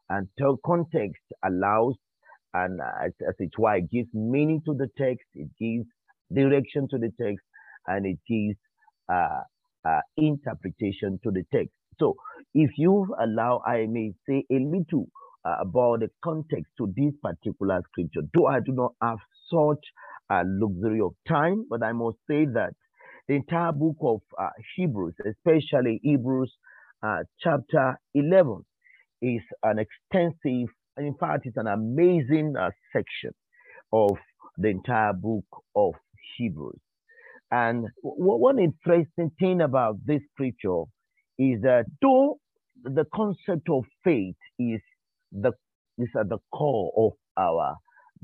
And 0.09 0.27
context 0.65 1.21
allows, 1.45 1.93
and 2.55 2.79
as, 2.81 3.11
it's 3.37 3.59
why 3.59 3.77
it 3.77 3.91
gives 3.91 4.09
meaning 4.15 4.63
to 4.65 4.73
the 4.73 4.87
text, 4.97 5.27
it 5.35 5.49
gives 5.59 5.85
direction 6.33 6.87
to 6.89 6.97
the 6.97 7.11
text, 7.21 7.45
and 7.85 8.07
it 8.07 8.17
gives 8.27 8.57
uh, 9.13 9.41
uh, 9.87 10.01
interpretation 10.17 11.19
to 11.23 11.29
the 11.29 11.43
text. 11.53 11.69
So 11.99 12.15
if 12.55 12.71
you 12.77 13.15
allow, 13.21 13.61
I 13.63 13.85
may 13.87 14.13
say 14.27 14.43
a 14.51 14.55
little 14.55 15.07
uh, 15.45 15.57
about 15.61 16.01
the 16.01 16.09
context 16.23 16.71
to 16.77 16.93
this 16.97 17.13
particular 17.23 17.81
scripture. 17.91 18.21
Though 18.33 18.47
I 18.47 18.59
do 18.61 18.73
not 18.73 18.93
have 19.01 19.19
such 19.51 19.85
a 20.31 20.43
luxury 20.45 21.01
of 21.01 21.13
time, 21.27 21.65
but 21.69 21.83
I 21.83 21.93
must 21.93 22.17
say 22.29 22.45
that 22.53 22.73
the 23.27 23.35
entire 23.35 23.71
book 23.73 23.97
of 24.01 24.21
uh, 24.39 24.49
Hebrews, 24.77 25.15
especially 25.27 25.99
Hebrews 26.03 26.53
uh, 27.03 27.19
chapter 27.41 27.99
11, 28.15 28.65
is 29.21 29.41
an 29.63 29.79
extensive, 29.79 30.69
in 30.97 31.15
fact, 31.19 31.45
it's 31.45 31.57
an 31.57 31.67
amazing 31.67 32.55
uh, 32.59 32.71
section 32.93 33.31
of 33.93 34.17
the 34.57 34.69
entire 34.69 35.13
book 35.13 35.45
of 35.75 35.93
Hebrews. 36.37 36.79
And 37.51 37.87
one 38.03 38.59
interesting 38.59 39.31
thing 39.39 39.61
about 39.61 39.97
this 40.05 40.21
scripture 40.33 40.83
is 41.39 41.61
that 41.63 41.85
though 42.01 42.39
the 42.83 43.05
concept 43.15 43.69
of 43.69 43.85
faith 44.03 44.35
is 44.59 44.81
the 45.33 45.53
is 45.99 46.09
at 46.19 46.29
the 46.29 46.39
core 46.53 46.93
of 46.97 47.13
our 47.37 47.77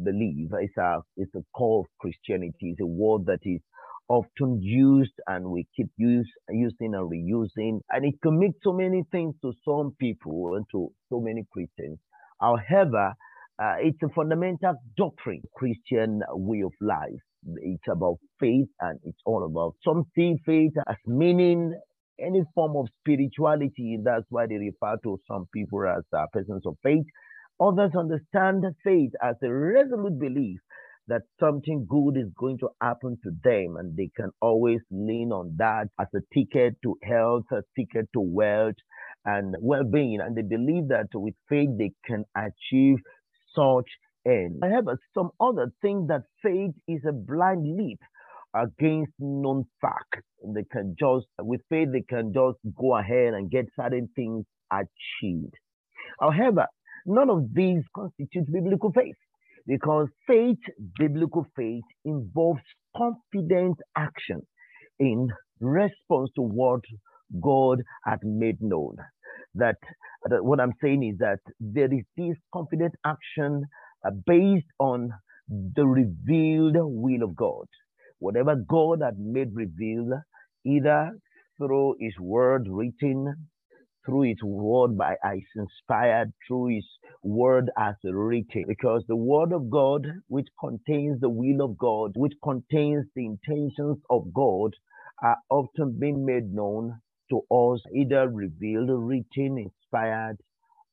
belief. 0.04 0.52
It's 0.62 0.78
a 0.78 1.00
it's 1.18 1.36
a 1.36 1.44
core 1.56 1.82
of 1.82 1.88
Christianity. 2.00 2.72
It's 2.74 2.82
a 2.82 2.88
word 2.88 3.28
that 3.28 3.42
is 3.44 3.62
often 4.10 4.62
used 4.62 5.14
and 5.28 5.46
we 5.48 5.68
keep 5.78 5.90
use, 5.98 6.30
using 6.50 6.96
and 6.96 7.12
reusing, 7.12 7.82
and 7.92 8.06
it 8.06 8.16
can 8.24 8.40
mean 8.40 8.54
so 8.64 8.74
many 8.74 9.04
things 9.12 9.36
to 9.44 9.54
some 9.66 9.96
people 10.00 10.56
and 10.58 10.66
to 10.72 10.90
so 11.10 11.22
many 11.22 11.46
Christians. 11.54 12.00
However, 12.42 13.14
uh, 13.62 13.76
it's 13.80 14.00
a 14.04 14.10
fundamental 14.16 14.76
doctrine, 14.98 15.42
Christian 15.56 16.22
way 16.32 16.62
of 16.64 16.74
life. 16.82 17.22
It's 17.58 17.84
about 17.92 18.18
faith 18.40 18.68
and 18.82 19.00
it's 19.04 19.20
all 19.26 19.46
about 19.46 19.76
some 19.86 20.06
see 20.16 20.36
faith 20.46 20.74
as 20.90 20.98
meaning 21.08 21.74
any 22.22 22.44
form 22.56 22.76
of 22.76 22.88
spirituality. 23.02 23.98
That's 24.04 24.26
why 24.30 24.48
they 24.48 24.58
refer 24.58 24.98
to 25.04 25.20
some 25.28 25.48
people 25.54 25.86
as 25.88 26.04
uh, 26.14 26.26
persons 26.34 26.66
of 26.66 26.78
faith. 26.84 27.06
Others 27.60 27.92
understand 27.98 28.64
faith 28.84 29.12
as 29.22 29.36
a 29.44 29.52
resolute 29.52 30.20
belief 30.20 30.60
that 31.08 31.24
something 31.40 31.86
good 31.90 32.18
is 32.18 32.30
going 32.38 32.58
to 32.60 32.70
happen 32.82 33.18
to 33.24 33.32
them, 33.44 33.78
and 33.78 33.98
they 33.98 34.10
can 34.16 34.30
always 34.42 34.80
lean 34.92 35.32
on 35.32 35.56
that 35.58 35.88
as 36.00 36.08
a 36.16 36.22
ticket 36.34 36.76
to 36.84 36.96
health, 37.04 37.46
a 37.52 37.62
ticket 37.76 38.08
to 38.14 38.22
wealth 38.22 38.76
and 39.26 39.56
well 39.60 39.84
being. 39.84 40.20
And 40.22 40.36
they 40.38 40.44
believe 40.44 40.88
that 40.90 41.08
with 41.14 41.34
faith, 41.50 41.70
they 41.78 41.92
can 42.06 42.26
achieve 42.38 42.98
such 43.56 43.90
end. 44.26 44.60
However, 44.62 45.00
some 45.14 45.32
other 45.40 45.72
think 45.82 46.08
that 46.10 46.24
faith 46.44 46.72
is 46.88 47.02
a 47.08 47.12
blind 47.12 47.78
leap 47.78 48.00
against 48.56 49.14
known 49.20 49.66
fact. 49.82 50.24
They 50.56 50.64
can 50.72 50.96
just, 51.00 51.28
with 51.40 51.62
faith, 51.70 51.90
they 51.92 52.04
can 52.08 52.34
just 52.34 52.58
go 52.80 52.98
ahead 52.98 53.34
and 53.34 53.52
get 53.52 53.66
certain 53.80 54.10
things 54.16 54.46
achieved. 54.72 55.54
However, 56.20 56.68
none 57.06 57.30
of 57.30 57.54
these 57.54 57.84
constitutes 57.96 58.50
biblical 58.52 58.92
faith 58.92 59.16
because 59.68 60.08
faith, 60.28 60.58
biblical 60.98 61.46
faith, 61.56 61.84
involves 62.06 62.62
confident 62.96 63.78
action 63.98 64.42
in 65.00 65.30
response 65.60 66.30
to 66.36 66.42
what 66.42 66.82
God 67.42 67.82
had 68.06 68.20
made 68.24 68.58
known. 68.62 68.96
That, 69.56 69.78
that 70.30 70.44
what 70.44 70.60
I'm 70.60 70.74
saying 70.82 71.04
is 71.04 71.18
that 71.20 71.40
there 71.60 71.94
is 71.94 72.04
this 72.18 72.36
confident 72.54 72.94
action 73.06 73.66
uh, 74.06 74.12
based 74.26 74.68
on 74.80 75.12
the 75.50 75.86
revealed 75.86 76.76
will 76.78 77.24
of 77.24 77.36
God. 77.36 77.66
Whatever 78.20 78.56
God 78.56 79.02
had 79.04 79.20
made 79.20 79.56
revealed, 79.56 80.14
either 80.66 81.12
through 81.58 81.98
His 82.00 82.20
word 82.20 82.68
written, 82.70 83.50
through 84.06 84.24
His 84.24 84.44
word 84.44 84.98
by 84.98 85.18
His 85.34 85.44
inspired, 85.56 86.34
through 86.48 86.68
His 86.78 86.88
word 87.24 87.72
as 87.78 87.96
written. 88.04 88.66
Because 88.68 89.04
the 89.08 89.16
word 89.18 89.54
of 89.54 89.70
God, 89.70 90.08
which 90.28 90.48
contains 90.60 91.20
the 91.22 91.30
will 91.30 91.62
of 91.64 91.78
God, 91.78 92.14
which 92.16 92.34
contains 92.44 93.06
the 93.16 93.26
intentions 93.26 94.00
of 94.10 94.34
God, 94.34 94.74
are 95.24 95.38
often 95.50 95.98
being 96.00 96.26
made 96.26 96.54
known 96.54 97.02
to 97.32 97.42
us, 97.52 97.82
either 97.96 98.30
revealed, 98.30 98.90
written, 98.92 99.58
inspired, 99.60 100.38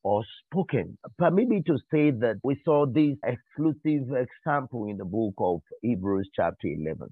or 0.03 0.23
spoken. 0.45 0.97
Permit 1.17 1.49
me 1.49 1.63
to 1.67 1.77
say 1.91 2.11
that 2.11 2.37
we 2.43 2.61
saw 2.65 2.85
this 2.85 3.17
exclusive 3.25 4.09
example 4.15 4.87
in 4.89 4.97
the 4.97 5.05
book 5.05 5.35
of 5.39 5.61
Hebrews, 5.81 6.29
chapter 6.35 6.67
11, 6.67 7.09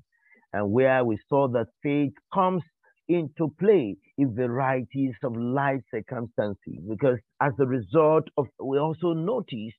and 0.53 0.71
where 0.71 1.03
we 1.05 1.19
saw 1.29 1.47
that 1.49 1.67
faith 1.83 2.13
comes 2.33 2.63
into 3.09 3.53
play 3.59 3.97
in 4.17 4.35
varieties 4.35 5.13
of 5.23 5.35
life 5.37 5.81
circumstances. 5.93 6.79
Because 6.89 7.19
as 7.41 7.53
a 7.59 7.65
result 7.67 8.25
of, 8.37 8.47
we 8.63 8.79
also 8.79 9.13
noticed 9.13 9.77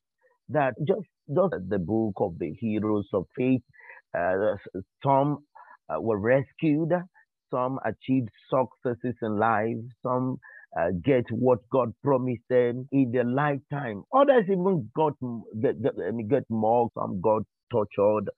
that 0.50 0.74
just, 0.86 1.08
just 1.28 1.54
the 1.68 1.78
book 1.78 2.14
of 2.18 2.38
the 2.38 2.52
heroes 2.60 3.08
of 3.14 3.26
faith, 3.36 3.62
uh, 4.18 4.56
some 5.04 5.38
uh, 5.90 6.00
were 6.00 6.18
rescued, 6.20 6.90
some 7.50 7.78
achieved 7.84 8.30
successes 8.50 9.16
in 9.22 9.38
life, 9.38 9.76
some 10.02 10.38
uh, 10.78 10.88
get 11.04 11.24
what 11.30 11.60
God 11.70 11.92
promised 12.04 12.42
them 12.50 12.88
in 12.92 13.12
their 13.12 13.24
lifetime. 13.24 14.02
Others 14.14 14.44
even 14.50 14.90
got 14.96 15.14
get, 15.62 15.82
get, 15.82 15.94
get 16.28 16.44
mocked, 16.50 16.94
some 16.94 17.20
got 17.20 17.42
tortured, 17.70 18.30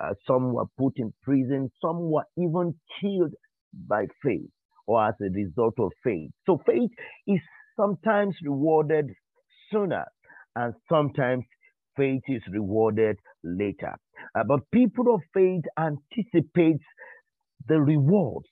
uh, 0.00 0.14
some 0.26 0.52
were 0.54 0.66
put 0.78 0.94
in 0.96 1.12
prison, 1.22 1.70
some 1.80 2.10
were 2.10 2.24
even 2.38 2.74
killed 3.00 3.34
by 3.88 4.06
faith 4.22 4.50
or 4.86 5.06
as 5.08 5.14
a 5.22 5.30
result 5.32 5.74
of 5.78 5.92
faith. 6.04 6.30
So 6.46 6.60
faith 6.66 6.90
is 7.26 7.40
sometimes 7.78 8.36
rewarded 8.42 9.10
sooner 9.72 10.04
and 10.56 10.74
sometimes 10.88 11.44
faith 11.96 12.22
is 12.28 12.42
rewarded 12.50 13.16
later. 13.44 13.94
Uh, 14.34 14.44
but 14.46 14.60
people 14.72 15.14
of 15.14 15.20
faith 15.34 15.62
anticipate 15.78 16.80
the 17.68 17.80
rewards 17.80 18.48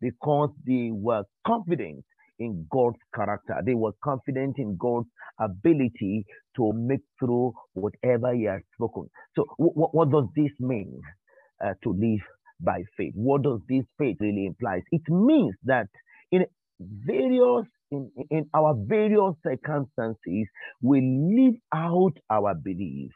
because 0.00 0.50
they 0.66 0.90
were 0.92 1.24
confident 1.46 2.04
in 2.38 2.66
God's 2.70 2.98
character. 3.14 3.56
They 3.64 3.74
were 3.74 3.92
confident 4.04 4.56
in 4.58 4.76
God's 4.78 5.08
ability 5.40 6.26
to 6.56 6.72
make 6.74 7.00
through 7.20 7.54
whatever 7.74 8.34
He 8.34 8.44
has 8.44 8.62
spoken. 8.74 9.08
So, 9.36 9.46
w- 9.58 9.72
what 9.74 10.10
does 10.10 10.26
this 10.36 10.52
mean 10.60 11.00
uh, 11.64 11.74
to 11.84 11.90
live 11.92 12.20
by 12.60 12.82
faith? 12.96 13.12
What 13.14 13.42
does 13.42 13.60
this 13.68 13.84
faith 13.98 14.18
really 14.20 14.46
imply? 14.46 14.82
It 14.92 15.02
means 15.08 15.54
that 15.64 15.88
in 16.32 16.46
various 16.80 17.66
in, 17.90 18.10
in 18.30 18.46
our 18.54 18.74
various 18.86 19.34
circumstances, 19.44 20.46
we 20.82 21.00
live 21.02 21.54
out 21.74 22.14
our 22.30 22.54
belief. 22.54 23.12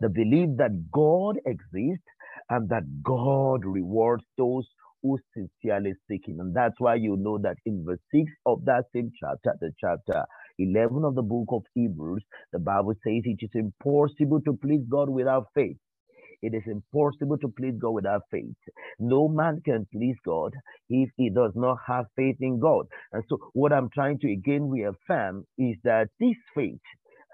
The 0.00 0.08
belief 0.10 0.50
that 0.58 0.90
God 0.92 1.38
exists 1.46 2.04
and 2.50 2.68
that 2.70 2.84
God 3.04 3.64
rewards 3.64 4.24
those 4.38 4.66
who 5.06 5.18
sincerely 5.34 5.94
seek 6.08 6.28
him. 6.28 6.40
And 6.40 6.54
that's 6.54 6.74
why 6.78 6.96
you 6.96 7.16
know 7.16 7.38
that 7.38 7.56
in 7.66 7.84
verse 7.86 8.00
6 8.14 8.30
of 8.46 8.64
that 8.66 8.84
same 8.94 9.12
chapter, 9.20 9.54
the 9.60 9.72
chapter 9.80 10.24
11 10.58 11.04
of 11.04 11.14
the 11.16 11.22
book 11.22 11.48
of 11.52 11.62
Hebrews, 11.74 12.24
the 12.52 12.60
Bible 12.60 12.94
says 13.04 13.22
it 13.24 13.38
is 13.42 13.50
impossible 13.54 14.40
to 14.42 14.58
please 14.62 14.82
God 14.90 15.10
without 15.10 15.46
faith. 15.54 15.76
It 16.42 16.54
is 16.54 16.62
impossible 16.66 17.38
to 17.38 17.48
please 17.48 17.74
God 17.80 17.92
without 17.92 18.22
faith. 18.30 18.54
No 19.00 19.28
man 19.28 19.62
can 19.64 19.86
please 19.92 20.16
God 20.24 20.54
if 20.90 21.10
he 21.16 21.30
does 21.30 21.52
not 21.56 21.78
have 21.86 22.06
faith 22.16 22.36
in 22.40 22.60
God. 22.60 22.86
And 23.12 23.24
so, 23.28 23.38
what 23.54 23.72
I'm 23.72 23.90
trying 23.94 24.20
to 24.20 24.32
again 24.32 24.70
reaffirm 24.70 25.46
is 25.58 25.76
that 25.84 26.08
this 26.20 26.36
faith 26.54 26.80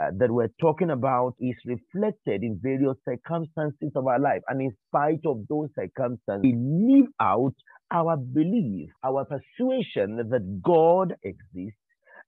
uh, 0.01 0.11
that 0.19 0.31
we're 0.31 0.51
talking 0.61 0.91
about 0.91 1.35
is 1.41 1.55
reflected 1.67 2.43
in 2.43 2.59
various 2.63 2.97
circumstances 3.05 3.91
of 3.95 4.07
our 4.07 4.19
life. 4.19 4.41
And 4.49 4.61
in 4.61 4.73
spite 4.89 5.21
of 5.27 5.47
those 5.49 5.69
circumstances, 5.79 6.43
we 6.43 6.55
live 6.57 7.11
out 7.21 7.55
our 7.91 8.17
belief, 8.17 8.89
our 9.05 9.25
persuasion 9.25 10.17
that 10.17 10.63
God 10.63 11.15
exists 11.23 11.79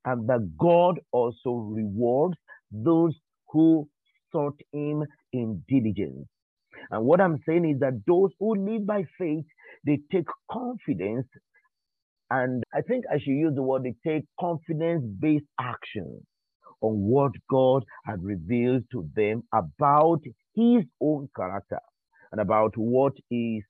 and 0.04 0.28
that 0.28 0.56
God 0.58 1.00
also 1.12 1.52
rewards 1.52 2.36
those 2.70 3.14
who 3.48 3.88
sought 4.30 4.60
Him 4.72 5.04
in 5.32 5.62
diligence. 5.68 6.26
And 6.90 7.04
what 7.06 7.20
I'm 7.20 7.38
saying 7.48 7.68
is 7.70 7.80
that 7.80 8.02
those 8.06 8.30
who 8.38 8.56
live 8.56 8.86
by 8.86 9.04
faith, 9.18 9.44
they 9.86 10.00
take 10.12 10.26
confidence. 10.50 11.26
And 12.30 12.62
I 12.74 12.82
think 12.82 13.04
I 13.10 13.18
should 13.18 13.30
use 13.30 13.54
the 13.54 13.62
word 13.62 13.84
they 13.84 13.94
take 14.06 14.24
confidence 14.38 15.04
based 15.20 15.46
action 15.58 16.26
on 16.84 16.94
what 17.02 17.32
God 17.50 17.84
had 18.06 18.22
revealed 18.22 18.84
to 18.92 19.08
them 19.16 19.44
about 19.54 20.20
his 20.54 20.84
own 21.02 21.28
character 21.36 21.80
and 22.32 22.40
about 22.40 22.74
what 22.76 23.14
he's 23.30 23.64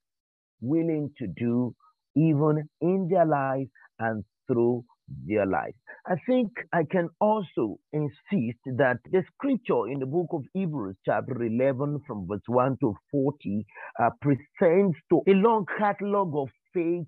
willing 0.62 1.10
to 1.18 1.28
do 1.28 1.74
even 2.16 2.68
in 2.80 3.08
their 3.10 3.26
life 3.26 3.68
and 4.00 4.24
through 4.48 4.84
their 5.26 5.46
life. 5.46 5.74
I 6.06 6.16
think 6.26 6.50
I 6.72 6.84
can 6.90 7.10
also 7.20 7.78
insist 7.92 8.58
that 8.78 8.98
the 9.12 9.24
scripture 9.34 9.88
in 9.88 10.00
the 10.00 10.06
book 10.06 10.28
of 10.32 10.42
Hebrews, 10.54 10.96
chapter 11.06 11.42
11, 11.42 12.02
from 12.06 12.26
verse 12.28 12.42
1 12.46 12.78
to 12.82 12.94
40, 13.12 13.66
uh, 14.02 14.10
presents 14.22 14.98
to 15.10 15.22
a 15.28 15.32
long 15.32 15.66
catalog 15.78 16.34
of 16.36 16.48
faith 16.74 17.06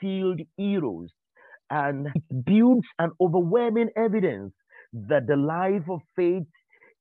filled 0.00 0.40
heroes 0.56 1.10
and 1.70 2.08
it 2.14 2.44
builds 2.46 2.86
an 2.98 3.10
overwhelming 3.20 3.90
evidence 3.96 4.52
that 4.92 5.26
the 5.26 5.36
life 5.36 5.88
of 5.88 6.00
faith 6.16 6.46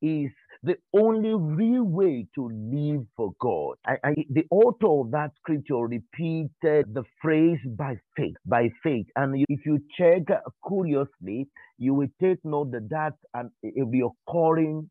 is 0.02 0.32
the 0.64 0.76
only 0.94 1.34
real 1.34 1.84
way 1.84 2.28
to 2.36 2.50
live 2.50 3.06
for 3.16 3.32
God. 3.40 3.76
I, 3.86 3.98
I, 4.04 4.16
the 4.30 4.46
author 4.50 4.88
of 4.88 5.12
that 5.12 5.32
scripture 5.38 5.78
repeated 5.78 6.94
the 6.94 7.04
phrase 7.22 7.60
by 7.66 7.98
faith, 8.16 8.36
by 8.46 8.70
faith. 8.84 9.06
And 9.16 9.46
if 9.48 9.66
you 9.66 9.80
check 9.98 10.24
curiously, 10.68 11.48
you 11.78 11.94
will 11.94 12.08
take 12.22 12.40
note 12.44 12.72
that 12.72 12.90
that's 12.90 13.18
an, 13.34 13.52
a 13.64 13.84
recurring, 13.84 14.90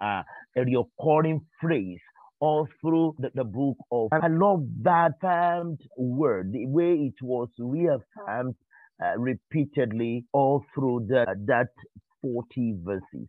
uh, 0.00 0.22
a 0.56 0.64
recurring 0.64 1.40
phrase 1.60 1.98
all 2.40 2.66
through 2.80 3.14
the, 3.18 3.30
the 3.34 3.44
book 3.44 3.76
of. 3.92 4.08
I 4.12 4.28
love 4.28 4.64
that 4.82 5.12
affirmed 5.22 5.80
word, 5.96 6.52
the 6.52 6.66
way 6.66 6.94
it 6.94 7.22
was 7.22 7.48
reaffirmed 7.58 8.54
uh, 9.04 9.18
repeatedly 9.18 10.26
all 10.32 10.64
through 10.74 11.06
the, 11.08 11.22
uh, 11.22 11.34
that 11.46 11.68
40 12.22 12.76
verses. 12.84 13.28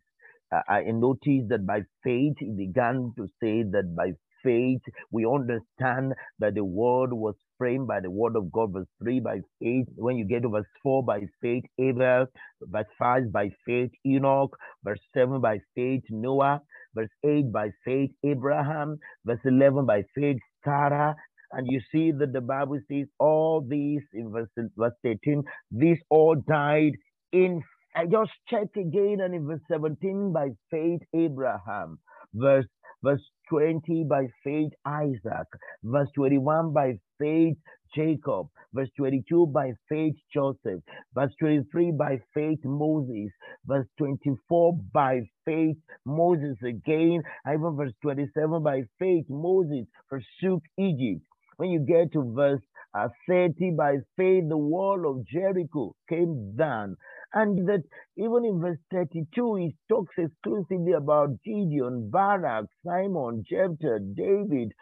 Uh, 0.54 0.60
I 0.68 0.82
noticed 0.92 1.50
that 1.50 1.66
by 1.66 1.82
faith, 2.04 2.34
he 2.40 2.50
began 2.50 3.12
to 3.18 3.26
say 3.42 3.64
that 3.64 3.94
by 3.96 4.12
faith, 4.44 4.82
we 5.12 5.26
understand 5.26 6.14
that 6.40 6.54
the 6.54 6.64
word 6.64 7.12
was 7.12 7.34
framed 7.58 7.88
by 7.88 8.00
the 8.00 8.10
word 8.10 8.36
of 8.36 8.52
God. 8.52 8.72
Verse 8.74 8.88
3 9.02 9.20
by 9.20 9.40
faith. 9.60 9.86
When 9.96 10.16
you 10.18 10.26
get 10.26 10.42
to 10.42 10.50
verse 10.50 10.66
4 10.82 11.04
by 11.04 11.22
faith, 11.42 11.64
Abel. 11.78 12.26
Verse 12.62 12.86
5 12.98 13.32
by 13.32 13.50
faith, 13.66 13.90
Enoch. 14.06 14.56
Verse 14.84 15.00
7 15.14 15.40
by 15.40 15.58
faith, 15.76 16.02
Noah. 16.10 16.62
Verse 16.94 17.10
8 17.24 17.52
by 17.52 17.70
faith, 17.84 18.10
Abraham. 18.24 18.98
Verse 19.26 19.40
11 19.44 19.86
by 19.86 20.04
faith, 20.16 20.38
Sarah. 20.64 21.16
And 21.52 21.66
you 21.70 21.80
see 21.92 22.12
that 22.12 22.32
the 22.32 22.40
Bible 22.42 22.80
says 22.90 23.06
all 23.18 23.62
these 23.66 24.02
in 24.14 24.30
verse, 24.32 24.48
verse 24.76 24.94
18, 25.04 25.44
these 25.72 25.98
all 26.10 26.36
died 26.36 26.92
in. 27.32 27.62
I 27.96 28.06
just 28.06 28.32
check 28.48 28.68
again 28.76 29.18
and 29.22 29.34
in 29.34 29.46
verse 29.46 29.60
17, 29.70 30.32
by 30.32 30.50
faith, 30.70 31.00
Abraham. 31.14 31.98
Verse 32.34 32.66
Verse 33.02 33.22
20, 33.50 34.04
by 34.04 34.26
faith, 34.44 34.72
Isaac. 34.86 35.46
Verse 35.84 36.08
21, 36.16 36.72
by 36.72 36.98
faith, 37.18 37.56
Jacob. 37.94 38.48
Verse 38.74 38.90
22, 38.98 39.46
by 39.48 39.72
faith, 39.88 40.14
Joseph. 40.34 40.82
Verse 41.14 41.32
23, 41.40 41.92
by 41.92 42.18
faith, 42.34 42.58
Moses. 42.64 43.30
Verse 43.66 43.86
24, 43.98 44.78
by 44.92 45.22
faith, 45.44 45.76
Moses 46.06 46.56
again. 46.66 47.22
Even 47.48 47.76
verse 47.76 47.92
27, 48.02 48.62
by 48.62 48.82
faith, 48.98 49.26
Moses 49.30 49.86
forsook 50.10 50.62
Egypt. 50.78 51.22
When 51.56 51.70
you 51.70 51.80
get 51.80 52.12
to 52.12 52.32
verse 52.34 52.62
uh, 52.94 53.08
30, 53.28 53.72
by 53.76 53.96
faith, 54.16 54.48
the 54.48 54.56
wall 54.58 55.08
of 55.10 55.26
Jericho 55.26 55.94
came 56.08 56.56
down. 56.56 56.96
And 57.34 57.66
that 57.68 57.82
even 58.16 58.44
in 58.44 58.60
verse 58.60 58.78
32, 58.92 59.54
he 59.56 59.76
talks 59.88 60.14
exclusively 60.18 60.92
about 60.92 61.42
Gideon, 61.44 62.10
Barak, 62.10 62.66
Samson, 62.84 63.44
Jephthah, 63.48 64.00
David, 64.14 64.72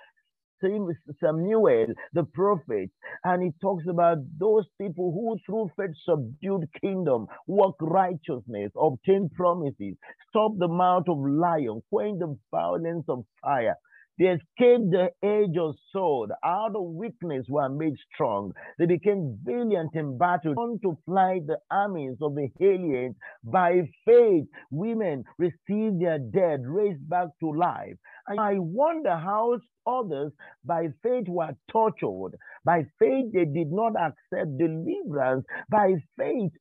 Samuel, 1.20 1.88
the 2.12 2.24
prophet, 2.24 2.90
and 3.24 3.42
he 3.42 3.50
talks 3.60 3.84
about 3.88 4.18
those 4.38 4.66
people 4.80 5.12
who 5.12 5.36
through 5.46 5.70
faith 5.76 5.96
subdued 6.04 6.68
kingdom, 6.80 7.26
work 7.46 7.76
righteousness, 7.80 8.72
obtain 8.76 9.28
promises, 9.30 9.96
stop 10.28 10.52
the 10.58 10.68
mouth 10.68 11.04
of 11.08 11.18
lion, 11.18 11.82
quench 11.90 12.18
the 12.20 12.36
violence 12.50 13.04
of 13.08 13.24
fire. 13.42 13.76
They 14.20 14.26
escaped 14.26 14.90
the 14.90 15.10
edge 15.22 15.56
of 15.58 15.76
sword. 15.92 16.30
Out 16.44 16.76
of 16.76 16.84
weakness 16.94 17.46
were 17.48 17.70
made 17.70 17.96
strong. 18.14 18.52
They 18.78 18.86
became 18.86 19.38
valiant 19.42 19.94
in 19.94 20.18
battle, 20.18 20.54
on 20.58 20.78
to 20.82 20.98
fly 21.06 21.40
the 21.46 21.58
armies 21.70 22.18
of 22.20 22.34
the 22.34 22.50
aliens. 22.60 23.16
By 23.42 23.88
faith, 24.04 24.44
women 24.70 25.24
received 25.38 26.02
their 26.02 26.18
dead 26.18 26.66
raised 26.66 27.08
back 27.08 27.28
to 27.40 27.50
life. 27.50 27.96
And 28.28 28.38
I 28.38 28.58
wonder 28.58 29.16
how 29.16 29.58
others 29.86 30.32
by 30.66 30.88
faith 31.02 31.26
were 31.28 31.54
tortured. 31.72 32.36
By 32.64 32.84
faith, 32.98 33.32
they 33.32 33.46
did 33.46 33.72
not 33.72 33.94
accept 33.96 34.58
deliverance. 34.58 35.46
By 35.70 35.94
faith, 36.18 36.52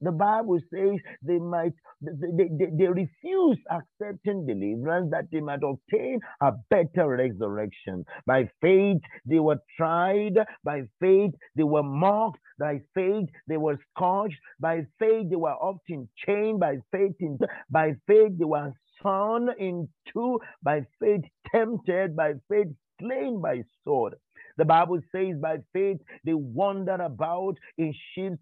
the 0.00 0.12
Bible 0.12 0.58
says 0.72 0.96
they 1.22 1.38
might 1.38 1.72
they, 2.02 2.48
they, 2.58 2.66
they 2.78 2.88
refuse 2.88 3.58
accepting 3.70 4.46
deliverance 4.46 5.10
that 5.12 5.26
they 5.32 5.40
might 5.40 5.62
obtain 5.64 6.20
a 6.40 6.52
better 6.70 7.08
resurrection. 7.08 8.04
By 8.26 8.48
faith 8.62 9.00
they 9.26 9.40
were 9.40 9.58
tried, 9.76 10.34
by 10.64 10.82
faith 11.00 11.32
they 11.56 11.64
were 11.64 11.82
mocked, 11.82 12.40
by 12.58 12.80
faith 12.94 13.28
they 13.48 13.56
were 13.56 13.78
scourged, 13.90 14.36
by 14.60 14.86
faith 14.98 15.30
they 15.30 15.36
were 15.36 15.54
often 15.54 16.08
chained, 16.26 16.60
by 16.60 16.76
faith 16.92 17.16
in, 17.20 17.38
by 17.70 17.94
faith 18.06 18.32
they 18.38 18.44
were 18.44 18.72
sawn 19.02 19.48
in 19.58 19.88
two, 20.12 20.40
by 20.62 20.82
faith 21.00 21.22
tempted, 21.52 22.16
by 22.16 22.34
faith 22.50 22.68
slain 23.00 23.40
by 23.40 23.62
sword. 23.84 24.14
The 24.58 24.64
Bible 24.64 25.00
says 25.12 25.36
by 25.40 25.58
faith 25.72 25.98
they 26.24 26.34
wandered 26.34 27.00
about 27.00 27.56
in 27.78 27.94
sheep's 28.14 28.38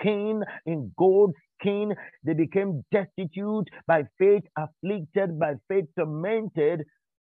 skin, 0.00 0.42
in 0.66 0.92
gold 0.98 1.34
skin. 1.60 1.94
They 2.24 2.34
became 2.34 2.84
destitute 2.92 3.68
by 3.86 4.04
faith, 4.18 4.44
afflicted 4.58 5.38
by 5.38 5.54
faith, 5.68 5.86
tormented. 5.98 6.84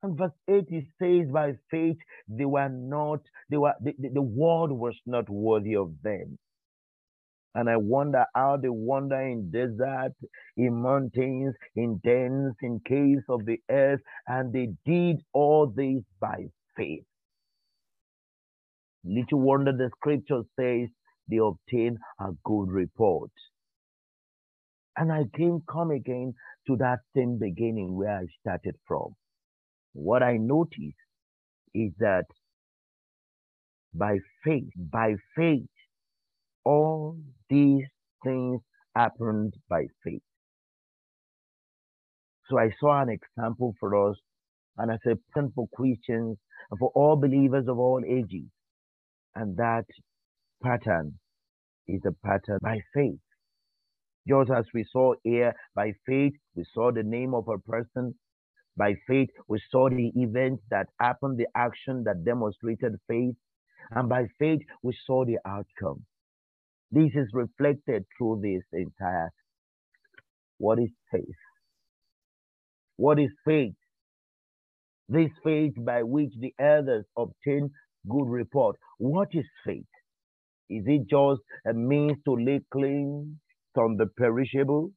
And 0.02 0.18
verse 0.18 0.32
8 0.48 0.64
it 0.68 0.84
says, 1.00 1.32
by 1.32 1.54
faith 1.70 1.96
they 2.28 2.44
were 2.46 2.68
not, 2.70 3.20
they 3.50 3.56
were 3.58 3.74
the, 3.80 3.94
the, 3.98 4.10
the 4.14 4.22
world 4.22 4.72
was 4.72 4.96
not 5.06 5.28
worthy 5.30 5.76
of 5.76 5.92
them. 6.02 6.38
And 7.54 7.68
I 7.70 7.76
wonder 7.76 8.26
how 8.34 8.56
they 8.58 8.70
wander 8.70 9.20
in 9.20 9.50
desert, 9.50 10.14
in 10.56 10.74
mountains, 10.82 11.54
in 11.76 12.00
dens, 12.04 12.54
in 12.62 12.80
caves 12.86 13.24
of 13.28 13.44
the 13.46 13.60
earth, 13.70 14.00
and 14.26 14.52
they 14.52 14.68
did 14.86 15.22
all 15.34 15.66
this 15.66 16.02
by 16.20 16.46
faith. 16.76 17.04
Little 19.04 19.40
wonder 19.40 19.72
the 19.72 19.90
scripture 19.96 20.42
says 20.58 20.88
they 21.28 21.38
obtain 21.38 21.98
a 22.20 22.30
good 22.44 22.68
report. 22.70 23.30
And 24.96 25.12
I 25.12 25.24
came 25.36 25.62
come 25.70 25.90
again 25.90 26.34
to 26.66 26.76
that 26.76 26.98
same 27.16 27.38
beginning 27.38 27.96
where 27.96 28.18
I 28.18 28.26
started 28.40 28.76
from. 28.86 29.14
What 29.94 30.22
I 30.22 30.36
noticed 30.36 30.96
is 31.74 31.92
that 31.98 32.24
by 33.94 34.18
faith, 34.44 34.70
by 34.76 35.14
faith, 35.36 35.66
all 36.64 37.16
these 37.48 37.84
things 38.24 38.60
happened 38.94 39.54
by 39.68 39.84
faith. 40.04 40.22
So 42.48 42.58
I 42.58 42.70
saw 42.80 43.02
an 43.02 43.08
example 43.08 43.74
for 43.80 44.10
us, 44.10 44.16
and 44.76 44.90
I 44.90 44.98
said, 45.04 45.18
for 45.54 45.68
Christians 45.74 46.38
and 46.70 46.78
for 46.78 46.90
all 46.94 47.16
believers 47.16 47.66
of 47.68 47.78
all 47.78 48.02
ages. 48.06 48.48
And 49.34 49.56
that 49.56 49.84
pattern 50.62 51.18
is 51.88 52.02
a 52.06 52.12
pattern 52.26 52.58
by 52.62 52.80
faith. 52.94 53.18
Just 54.28 54.50
as 54.50 54.66
we 54.74 54.84
saw 54.90 55.14
here, 55.24 55.54
by 55.74 55.92
faith, 56.06 56.34
we 56.54 56.64
saw 56.74 56.92
the 56.92 57.02
name 57.02 57.34
of 57.34 57.48
a 57.48 57.58
person. 57.58 58.14
By 58.76 58.94
faith, 59.08 59.30
we 59.48 59.60
saw 59.70 59.90
the 59.90 60.12
event 60.16 60.60
that 60.70 60.88
happened, 61.00 61.38
the 61.38 61.48
action 61.56 62.04
that 62.04 62.24
demonstrated 62.24 62.94
faith. 63.08 63.34
And 63.90 64.08
by 64.08 64.26
faith, 64.38 64.60
we 64.82 64.96
saw 65.06 65.24
the 65.24 65.38
outcome. 65.46 66.04
This 66.92 67.12
is 67.14 67.28
reflected 67.34 68.04
through 68.16 68.40
this 68.42 68.62
entire. 68.72 69.30
What 70.58 70.78
is 70.80 70.90
faith? 71.12 71.40
What 72.96 73.18
is 73.18 73.30
faith? 73.46 73.74
This 75.08 75.30
faith 75.44 75.74
by 75.78 76.02
which 76.04 76.32
the 76.40 76.54
elders 76.60 77.06
obtain 77.18 77.70
good 78.08 78.28
report. 78.28 78.76
What 78.98 79.28
is 79.32 79.46
faith? 79.66 79.91
Is 80.72 80.84
it 80.88 81.08
just 81.10 81.42
a 81.66 81.74
means 81.74 82.18
to 82.26 82.36
lay 82.36 82.60
claim 82.72 83.40
on 83.78 83.98
the 83.98 84.06
perishable? 84.18 84.92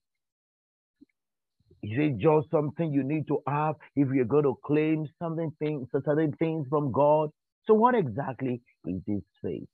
Is 1.83 1.91
it 1.97 2.17
just 2.19 2.51
something 2.51 2.93
you 2.93 3.03
need 3.03 3.27
to 3.27 3.39
have 3.47 3.75
if 3.95 4.09
you're 4.13 4.25
going 4.25 4.43
to 4.45 4.55
claim 4.65 5.07
something, 5.21 5.51
things, 5.59 5.87
certain 5.93 6.33
things 6.39 6.67
from 6.69 6.91
God? 6.91 7.29
So, 7.67 7.75
what 7.75 7.95
exactly 7.95 8.61
is 8.87 9.01
this 9.07 9.23
faith? 9.43 9.67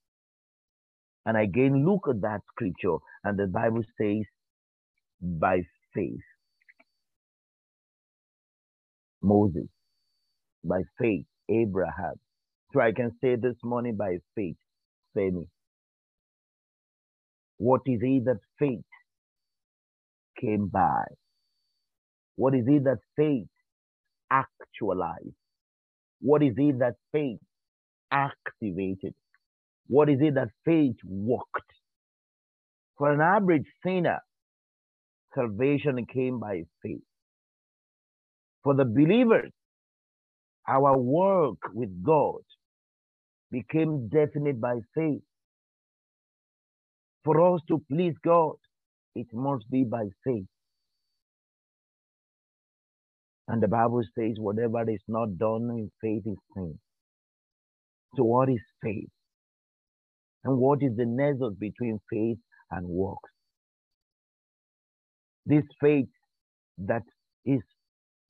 And 1.25 1.37
again, 1.37 1.85
look 1.85 2.07
at 2.09 2.21
that 2.21 2.41
scripture, 2.49 2.97
and 3.23 3.39
the 3.39 3.47
Bible 3.47 3.83
says, 3.99 4.25
by 5.21 5.61
faith. 5.95 6.21
Moses, 9.23 9.67
by 10.63 10.83
faith, 10.99 11.25
Abraham. 11.49 12.15
So 12.73 12.81
I 12.81 12.91
can 12.93 13.11
say 13.21 13.35
this 13.37 13.55
morning 13.63 13.97
by 13.97 14.17
faith, 14.35 14.57
Femi. 15.17 15.47
What 17.61 17.81
is 17.85 17.99
it 18.01 18.25
that 18.25 18.39
faith 18.59 18.85
came 20.41 20.67
by? 20.67 21.03
What 22.37 22.55
is 22.55 22.65
it 22.67 22.85
that 22.85 22.99
faith 23.17 23.47
actualized? 24.31 25.35
What 26.21 26.43
is 26.43 26.53
it 26.57 26.79
that 26.79 26.95
faith 27.11 27.39
activated? 28.11 29.13
What 29.87 30.09
is 30.09 30.19
it 30.21 30.35
that 30.35 30.49
faith 30.65 30.97
worked? 31.05 31.71
For 32.97 33.11
an 33.13 33.21
average 33.21 33.65
sinner, 33.85 34.19
salvation 35.35 36.05
came 36.13 36.39
by 36.39 36.63
faith. 36.83 37.03
For 38.63 38.75
the 38.75 38.85
believers, 38.85 39.51
our 40.67 40.97
work 40.97 41.59
with 41.73 42.03
God 42.03 42.41
became 43.51 44.09
definite 44.09 44.61
by 44.61 44.79
faith. 44.95 45.21
For 47.25 47.55
us 47.55 47.61
to 47.69 47.81
please 47.91 48.15
God, 48.23 48.55
it 49.15 49.27
must 49.33 49.69
be 49.71 49.83
by 49.85 50.05
faith. 50.25 50.45
And 53.47 53.61
the 53.63 53.67
Bible 53.69 54.03
says, 54.17 54.35
whatever 54.39 54.89
is 54.89 55.03
not 55.07 55.37
done 55.37 55.69
in 55.71 55.91
faith 56.01 56.23
is 56.25 56.37
sin. 56.55 56.79
So, 58.15 58.23
what 58.23 58.49
is 58.49 58.61
faith? 58.83 59.09
And 60.45 60.57
what 60.57 60.79
is 60.83 60.95
the 60.97 61.05
nexus 61.05 61.55
between 61.59 61.99
faith 62.11 62.37
and 62.71 62.87
works? 62.87 63.29
This 65.45 65.63
faith 65.81 66.07
that 66.79 67.03
is 67.45 67.61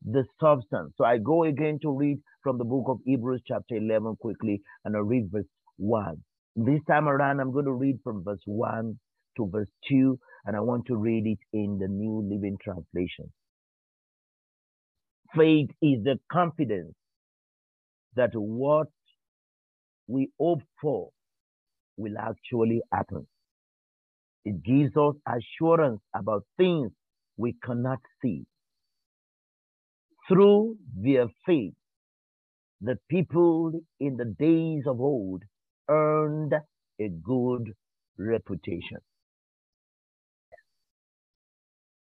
the 0.05 0.25
substance. 0.41 0.93
So 0.97 1.05
I 1.05 1.17
go 1.19 1.43
again 1.45 1.79
to 1.83 1.91
read 1.97 2.19
from 2.43 2.57
the 2.57 2.65
book 2.65 2.85
of 2.87 2.99
Hebrews, 3.05 3.41
chapter 3.47 3.75
11, 3.75 4.17
quickly, 4.21 4.61
and 4.85 4.95
I 4.95 4.99
read 5.01 5.29
verse 5.31 5.45
1. 5.77 6.17
This 6.55 6.81
time 6.87 7.07
around, 7.07 7.39
I'm 7.39 7.53
going 7.53 7.65
to 7.65 7.73
read 7.73 7.99
from 8.03 8.23
verse 8.23 8.41
1 8.45 8.99
to 9.37 9.49
verse 9.49 9.69
2, 9.89 10.19
and 10.45 10.55
I 10.55 10.59
want 10.59 10.85
to 10.87 10.97
read 10.97 11.25
it 11.25 11.39
in 11.53 11.77
the 11.79 11.87
New 11.87 12.21
Living 12.29 12.57
Translation. 12.61 13.31
Faith 15.35 15.69
is 15.81 16.03
the 16.03 16.19
confidence 16.31 16.93
that 18.15 18.31
what 18.33 18.87
we 20.07 20.29
hope 20.39 20.61
for 20.81 21.09
will 21.97 22.17
actually 22.19 22.81
happen. 22.91 23.27
It 24.45 24.63
gives 24.63 24.95
us 24.97 25.15
assurance 25.27 26.01
about 26.15 26.43
things 26.57 26.91
we 27.37 27.55
cannot 27.63 27.99
see. 28.21 28.45
Through 30.27 30.77
their 30.95 31.27
faith, 31.45 31.73
the 32.81 32.97
people 33.09 33.71
in 33.99 34.17
the 34.17 34.25
days 34.25 34.83
of 34.87 34.99
old 34.99 35.43
earned 35.89 36.53
a 37.01 37.09
good 37.09 37.73
reputation. 38.17 38.99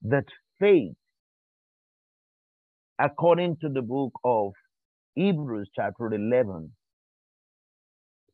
That 0.04 0.26
faith, 0.60 0.96
according 3.00 3.58
to 3.62 3.70
the 3.70 3.82
book 3.82 4.14
of 4.24 4.54
Hebrews, 5.16 5.70
chapter 5.76 6.14
11, 6.14 6.72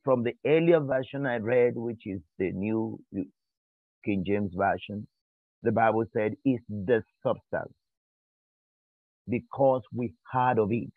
from 0.03 0.23
the 0.23 0.34
earlier 0.45 0.81
version 0.81 1.25
I 1.25 1.38
read, 1.38 1.73
which 1.75 2.01
is 2.05 2.21
the 2.39 2.51
New 2.53 2.99
King 4.05 4.23
James 4.27 4.53
Version, 4.55 5.08
the 5.63 5.71
Bible 5.71 6.05
said, 6.13 6.34
is 6.45 6.60
the 6.69 7.03
substance 7.23 7.73
because 9.29 9.81
we 9.93 10.13
heard 10.31 10.60
of 10.60 10.71
it. 10.71 10.91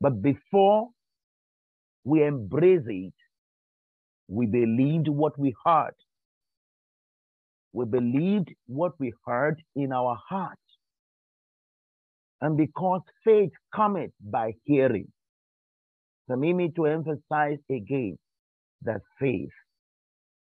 But 0.00 0.22
before 0.22 0.88
we 2.08 2.24
embrace 2.24 2.86
it, 2.86 3.12
we 4.28 4.46
believed 4.46 5.08
what 5.08 5.38
we 5.38 5.54
heard. 5.64 5.94
We 7.72 7.84
believed 7.84 8.48
what 8.66 8.92
we 8.98 9.12
heard 9.26 9.62
in 9.76 9.92
our 9.92 10.16
heart. 10.28 10.58
And 12.40 12.56
because 12.56 13.02
faith 13.24 13.50
cometh 13.74 14.12
by 14.20 14.52
hearing, 14.64 15.08
permit 16.28 16.56
me 16.56 16.72
to 16.76 16.86
emphasize 16.86 17.58
again 17.70 18.16
that 18.82 19.02
faith 19.20 19.56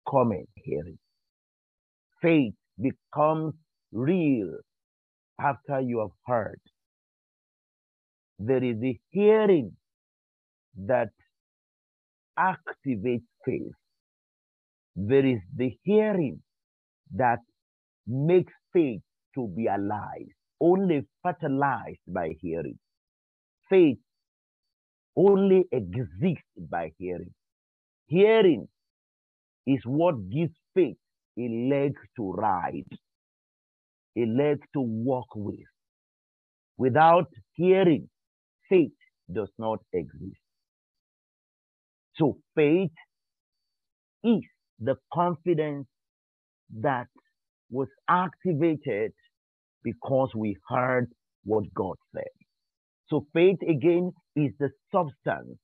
cometh 0.10 0.47
hearing. 0.56 0.99
Faith 2.21 2.54
becomes 2.80 3.54
real 3.91 4.51
after 5.39 5.80
you 5.82 5.99
have 5.99 6.15
heard. 6.28 6.62
There 8.39 8.63
is 8.63 8.78
a 8.84 8.99
hearing 9.12 9.71
that 10.78 11.10
activates 12.39 13.28
faith. 13.45 13.74
There 14.95 15.26
is 15.26 15.39
the 15.56 15.78
hearing 15.84 16.41
that 17.15 17.39
makes 18.08 18.54
faith 18.74 19.02
to 19.36 19.48
be 19.48 19.67
alive, 19.67 20.28
only 20.62 21.06
fertilized 21.24 22.00
by 22.08 22.36
hearing. 22.41 22.80
Faith 23.69 24.00
only 25.15 25.65
exists 25.71 26.43
by 26.69 26.91
hearing. 27.00 27.34
Hearing 28.08 28.67
is 29.67 29.82
what 29.86 30.30
gives 30.30 30.54
faith 30.76 30.98
a 31.39 31.50
leg 31.50 31.93
to 32.17 32.34
ride, 32.34 32.88
a 34.17 34.26
leg 34.26 34.60
to 34.74 34.82
walk 34.82 35.28
with. 35.36 35.60
Without 36.78 37.30
hearing, 37.54 38.10
faith 38.69 38.93
does 39.34 39.52
not 39.60 39.80
exist. 39.93 40.44
So 42.17 42.38
faith 42.56 42.91
is 44.23 44.41
the 44.80 44.95
confidence 45.13 45.88
that 46.82 47.08
was 47.69 47.88
activated 48.10 49.12
because 49.84 50.32
we 50.36 50.58
heard 50.69 51.08
what 51.43 51.65
God 51.73 51.95
said. 52.13 52.23
So 53.10 53.25
faith 53.34 53.60
again 53.67 54.12
is 54.36 54.51
the 54.60 54.69
substance. 54.91 55.58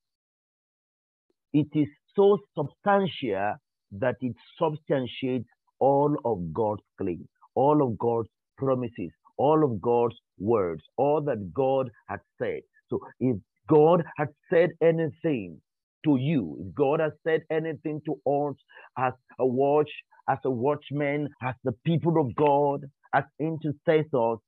It 1.54 1.68
is 1.74 1.88
so 2.16 2.38
substantial 2.58 3.56
that 3.94 4.16
it 4.22 4.36
substantiates 4.60 5.48
all 5.80 6.16
of 6.24 6.54
God's 6.54 6.84
claims, 7.00 7.28
all 7.56 7.82
of 7.84 7.98
God's 7.98 8.30
promises, 8.58 9.12
all 9.38 9.64
of 9.64 9.82
God's 9.82 10.16
words, 10.40 10.84
all 10.98 11.22
that 11.24 11.52
God 11.54 11.90
had 12.08 12.20
said. 12.40 12.62
So 12.90 13.00
if 13.20 13.38
God 13.68 14.04
had 14.18 14.30
said 14.52 14.70
anything 14.82 15.60
to 16.06 16.18
you, 16.18 16.58
if 16.68 16.76
God 16.76 17.00
has 17.00 17.14
said 17.26 17.42
anything 17.52 18.02
to 18.06 18.16
us 18.30 18.56
as 18.98 19.14
a 19.40 19.46
watch, 19.46 19.90
as 20.30 20.38
a 20.46 20.52
watchman, 20.52 21.30
as 21.44 21.56
the 21.64 21.74
people 21.86 22.20
of 22.20 22.36
God, 22.36 22.82
as 23.14 23.24
intercessors, 23.40 24.40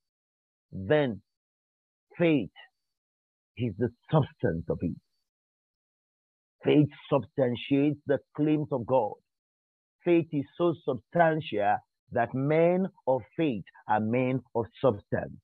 then 0.71 1.21
faith 2.17 2.49
is 3.57 3.73
the 3.77 3.89
substance 4.11 4.65
of 4.69 4.79
it. 4.81 4.95
Faith 6.63 6.89
substantiates 7.11 7.99
the 8.07 8.19
claims 8.35 8.67
of 8.71 8.85
God. 8.85 9.13
Faith 10.05 10.27
is 10.31 10.45
so 10.57 10.75
substantial 10.85 11.77
that 12.11 12.33
men 12.33 12.87
of 13.07 13.21
faith 13.37 13.63
are 13.89 13.99
men 13.99 14.41
of 14.55 14.65
substance. 14.81 15.39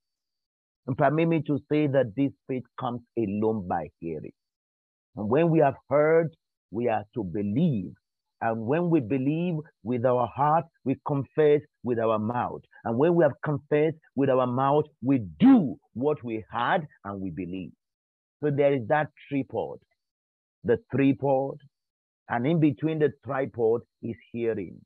And 0.86 0.96
permit 0.96 1.28
me 1.28 1.42
to 1.46 1.58
say 1.70 1.86
that 1.88 2.14
this 2.16 2.32
faith 2.48 2.64
comes 2.78 3.02
alone 3.18 3.68
by 3.68 3.88
hearing. 4.00 4.32
And 5.16 5.28
when 5.28 5.50
we 5.50 5.60
have 5.60 5.74
heard, 5.88 6.34
we 6.70 6.88
are 6.88 7.04
to 7.14 7.24
believe. 7.24 7.92
And 8.42 8.66
when 8.66 8.88
we 8.90 9.00
believe 9.00 9.56
with 9.82 10.06
our 10.06 10.26
heart, 10.26 10.64
we 10.84 10.96
confess 11.06 11.60
with 11.82 11.98
our 11.98 12.18
mouth. 12.18 12.62
And 12.84 12.96
when 12.98 13.14
we 13.14 13.24
have 13.24 13.34
confessed 13.44 13.98
with 14.16 14.30
our 14.30 14.46
mouth, 14.46 14.84
we 15.02 15.18
do 15.38 15.76
what 15.92 16.22
we 16.24 16.44
heard 16.50 16.86
and 17.04 17.20
we 17.20 17.30
believe. 17.30 17.72
So 18.42 18.50
there 18.50 18.72
is 18.72 18.86
that 18.88 19.08
tripod, 19.28 19.78
the 20.64 20.78
tripod, 20.94 21.58
and 22.30 22.46
in 22.46 22.60
between 22.60 22.98
the 22.98 23.12
tripod 23.24 23.82
is 24.02 24.16
hearing. 24.32 24.80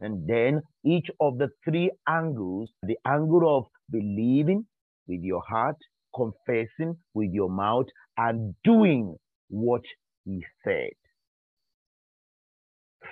And 0.00 0.28
then 0.28 0.62
each 0.84 1.08
of 1.20 1.38
the 1.38 1.48
three 1.64 1.90
angles, 2.08 2.70
the 2.82 2.98
angle 3.06 3.58
of 3.58 3.66
believing 3.90 4.66
with 5.06 5.22
your 5.22 5.42
heart, 5.48 5.76
confessing 6.14 6.96
with 7.14 7.30
your 7.32 7.50
mouth, 7.50 7.86
and 8.18 8.54
doing 8.64 9.16
what 9.50 9.82
he 10.24 10.44
said. 10.64 10.90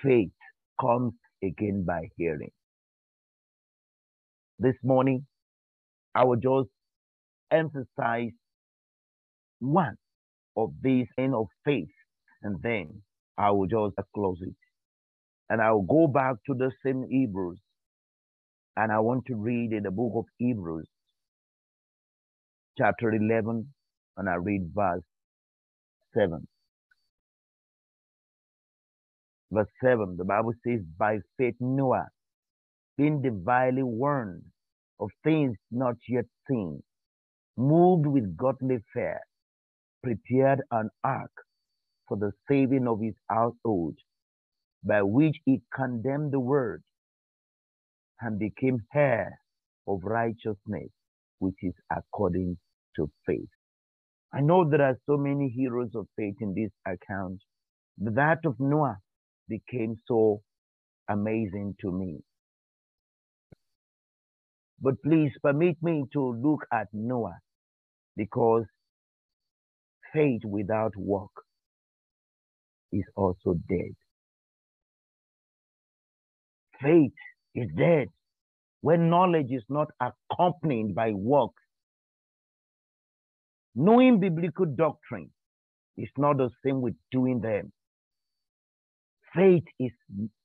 Faith 0.02 0.32
comes 0.80 1.14
again 1.44 1.84
by 1.86 2.08
hearing. 2.16 2.50
This 4.58 4.76
morning, 4.84 5.26
I 6.14 6.24
will 6.24 6.36
just 6.36 6.70
emphasize 7.52 8.32
one 9.60 9.96
of 10.56 10.70
these 10.82 11.06
end 11.18 11.34
of 11.34 11.46
faith, 11.64 11.88
and 12.42 12.58
then 12.62 13.02
I 13.38 13.50
will 13.52 13.66
just 13.68 13.96
close 14.14 14.38
it. 14.42 14.54
And 15.50 15.62
I 15.62 15.72
will 15.72 15.82
go 15.82 16.08
back 16.08 16.36
to 16.48 16.54
the 16.54 16.72
same 16.84 17.06
Hebrews, 17.10 17.60
and 18.76 18.92
I 18.92 19.00
want 19.00 19.26
to 19.28 19.36
read 19.36 19.72
in 19.72 19.84
the 19.84 19.92
book 19.92 20.12
of 20.16 20.26
Hebrews, 20.38 20.88
chapter 22.78 23.12
11, 23.12 23.66
and 24.16 24.28
I 24.28 24.34
read 24.34 24.70
verse 24.74 25.02
7. 26.14 26.46
Verse 29.52 29.68
7, 29.84 30.16
the 30.18 30.24
Bible 30.24 30.52
says, 30.66 30.80
By 30.98 31.18
faith 31.38 31.56
Noah, 31.60 32.08
being 32.98 33.22
divinely 33.22 33.82
warned 33.84 34.44
of 35.00 35.10
things 35.24 35.56
not 35.70 35.96
yet 36.08 36.26
seen, 36.48 36.82
moved 37.56 38.06
with 38.06 38.36
godly 38.36 38.78
fear, 38.94 39.20
prepared 40.02 40.62
an 40.72 40.90
ark 41.04 41.32
for 42.08 42.16
the 42.18 42.32
saving 42.48 42.88
of 42.88 43.00
his 43.00 43.14
household, 43.30 43.96
by 44.84 45.02
which 45.02 45.36
he 45.46 45.62
condemned 45.74 46.32
the 46.32 46.40
world 46.40 46.80
and 48.20 48.38
became 48.38 48.80
heir 48.94 49.40
of 49.88 50.00
righteousness, 50.04 50.90
which 51.40 51.56
is 51.62 51.74
according 51.96 52.58
to 52.96 53.10
faith. 53.26 53.50
I 54.34 54.40
know 54.42 54.68
there 54.68 54.82
are 54.82 54.98
so 55.06 55.16
many 55.18 55.50
heroes 55.50 55.90
of 55.96 56.06
faith 56.16 56.36
in 56.40 56.54
this 56.54 56.70
account, 56.86 57.40
but 57.98 58.16
that 58.16 58.40
of 58.46 58.56
Noah 58.60 58.98
became 59.48 59.96
so 60.08 60.42
amazing 61.10 61.76
to 61.82 61.92
me. 61.92 62.20
But 64.80 64.96
please 65.04 65.32
permit 65.42 65.76
me 65.82 66.04
to 66.14 66.34
look 66.42 66.66
at 66.72 66.88
Noah 66.92 67.38
because 68.16 68.64
faith 70.14 70.42
without 70.44 70.92
work 70.96 71.30
is 72.92 73.04
also 73.16 73.54
dead. 73.68 73.94
Faith 76.82 77.14
is 77.54 77.68
dead 77.76 78.08
when 78.82 79.10
knowledge 79.10 79.50
is 79.50 79.64
not 79.68 79.88
accompanied 80.00 80.94
by 80.94 81.12
work. 81.12 81.52
Knowing 83.74 84.20
biblical 84.20 84.66
doctrine 84.66 85.30
is 85.96 86.08
not 86.18 86.38
the 86.38 86.50
same 86.64 86.80
with 86.80 86.94
doing 87.12 87.40
them. 87.40 87.72
Faith 89.34 89.64
is 89.78 89.92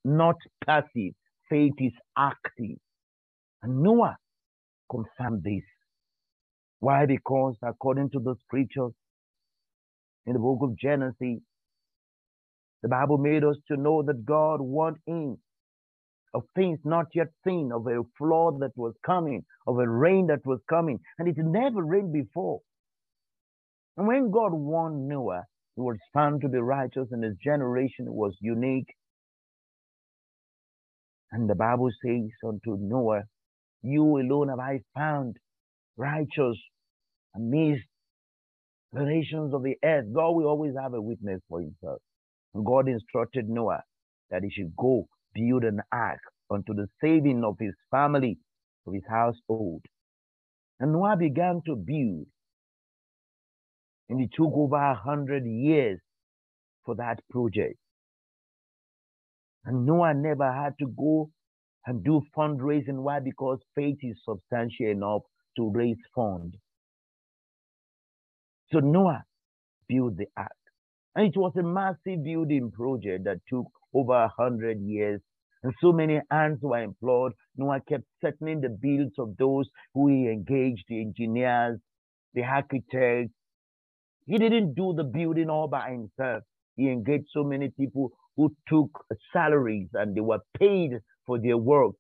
not 0.04 0.36
passive, 0.66 1.14
faith 1.50 1.74
is 1.80 1.94
active. 2.18 2.78
And 3.64 3.82
Noah 3.82 4.18
confirmed 4.92 5.44
this. 5.44 5.64
Why? 6.80 7.06
Because 7.06 7.56
according 7.64 8.12
to 8.12 8.20
the 8.20 8.36
scriptures, 8.46 8.92
in 10.28 10.34
the 10.34 10.40
book 10.40 10.60
of 10.62 10.78
Genesis, 10.78 11.42
the 12.84 12.90
Bible 12.90 13.18
made 13.18 13.44
us 13.44 13.58
to 13.70 13.78
know 13.78 14.04
that 14.04 14.26
God 14.26 14.62
warned 14.62 14.98
him 15.08 15.38
of 16.36 16.44
things 16.56 16.80
not 16.86 17.08
yet 17.16 17.30
seen, 17.48 17.72
of 17.74 17.88
a 17.88 18.02
flood 18.20 18.62
that 18.62 18.74
was 18.78 18.94
coming, 19.06 19.44
of 19.68 19.80
a 19.80 19.90
rain 19.90 20.28
that 20.28 20.46
was 20.46 20.60
coming. 20.70 21.00
And 21.20 21.30
it 21.30 21.38
never 21.40 21.84
rained 21.84 22.14
before. 22.14 22.62
And 23.98 24.08
when 24.08 24.32
God 24.32 24.54
warned 24.54 25.08
Noah, 25.08 25.46
he 25.76 25.82
was 25.82 25.98
found 26.14 26.42
to 26.42 26.50
be 26.50 26.60
righteous 26.60 27.08
and 27.12 27.24
his 27.24 27.36
generation 27.44 28.08
was 28.08 28.34
unique. 28.42 28.90
And 31.32 31.50
the 31.50 31.56
Bible 31.56 31.90
says 32.06 32.30
unto 32.46 32.78
Noah, 32.80 33.24
You 33.84 34.20
alone 34.20 34.50
have 34.50 34.60
I 34.60 34.82
found 34.96 35.38
righteous 35.98 36.58
amidst 37.36 37.86
the 38.94 39.04
nations 39.04 39.54
of 39.54 39.64
the 39.64 39.76
earth. 39.84 40.06
God 40.14 40.32
will 40.32 40.48
always 40.48 40.74
have 40.82 40.94
a 40.94 41.02
witness 41.02 41.42
for 41.50 41.62
himself. 41.62 42.02
And 42.56 42.66
God 42.66 42.90
instructed 42.90 43.50
Noah 43.50 43.84
that 44.32 44.44
he 44.44 44.52
should 44.52 44.76
go 44.78 45.08
build 45.36 45.66
an 45.66 45.82
ark 45.92 46.22
unto 46.50 46.74
the 46.74 46.88
saving 47.02 47.44
of 47.44 47.58
his 47.60 47.76
family, 47.92 48.40
of 48.88 48.96
his 48.96 49.04
household. 49.08 49.84
And 50.80 50.94
Noah 50.94 51.18
began 51.18 51.62
to 51.68 51.76
build. 51.76 52.26
And 54.10 54.22
it 54.22 54.32
took 54.36 54.52
over 54.54 54.78
a 54.78 54.96
hundred 54.96 55.46
years 55.46 56.00
for 56.86 56.96
that 56.96 57.20
project. 57.30 57.78
And 59.66 59.86
Noah 59.86 60.14
never 60.16 60.52
had 60.52 60.74
to 60.80 60.88
go 60.88 61.32
and 61.88 62.04
do 62.04 62.22
fundraising. 62.38 63.04
Why? 63.04 63.20
Because 63.20 63.60
faith 63.76 63.98
is 64.02 64.18
substantial 64.28 64.88
enough 64.88 65.22
to 65.58 65.72
raise 65.72 65.98
funds. 66.16 66.56
So 68.72 68.80
Noah 68.80 69.24
built 69.88 70.18
the 70.18 70.28
ark. 70.38 70.52
And 71.16 71.28
it 71.28 71.38
was 71.38 71.54
a 71.58 71.64
massive 71.64 72.24
building 72.24 72.72
project 72.72 73.26
that 73.26 73.40
took 73.50 73.68
over 73.96 74.14
a 74.14 74.30
hundred 74.38 74.82
years. 74.82 75.22
And 75.64 75.74
so 75.82 75.94
many 75.94 76.22
hands 76.32 76.60
were 76.64 76.84
employed. 76.84 77.34
Noah 77.58 77.82
kept 77.90 78.06
settling 78.24 78.62
the 78.62 78.70
bills 78.70 79.14
of 79.20 79.38
those 79.38 79.70
who 79.96 80.10
he 80.10 80.30
engaged, 80.30 80.86
the 80.90 81.02
engineers, 81.02 81.80
the 82.34 82.44
architects. 82.44 83.34
He 84.28 84.38
didn't 84.38 84.76
do 84.76 84.94
the 84.94 85.04
building 85.04 85.50
all 85.50 85.68
by 85.68 85.90
himself. 85.92 86.44
He 86.76 86.92
engaged 86.92 87.30
so 87.32 87.44
many 87.44 87.70
people 87.72 88.12
who 88.36 88.56
took 88.68 89.06
salaries 89.34 89.90
and 89.94 90.16
they 90.16 90.22
were 90.22 90.42
paid 90.60 91.02
for 91.26 91.40
their 91.40 91.58
work. 91.58 91.96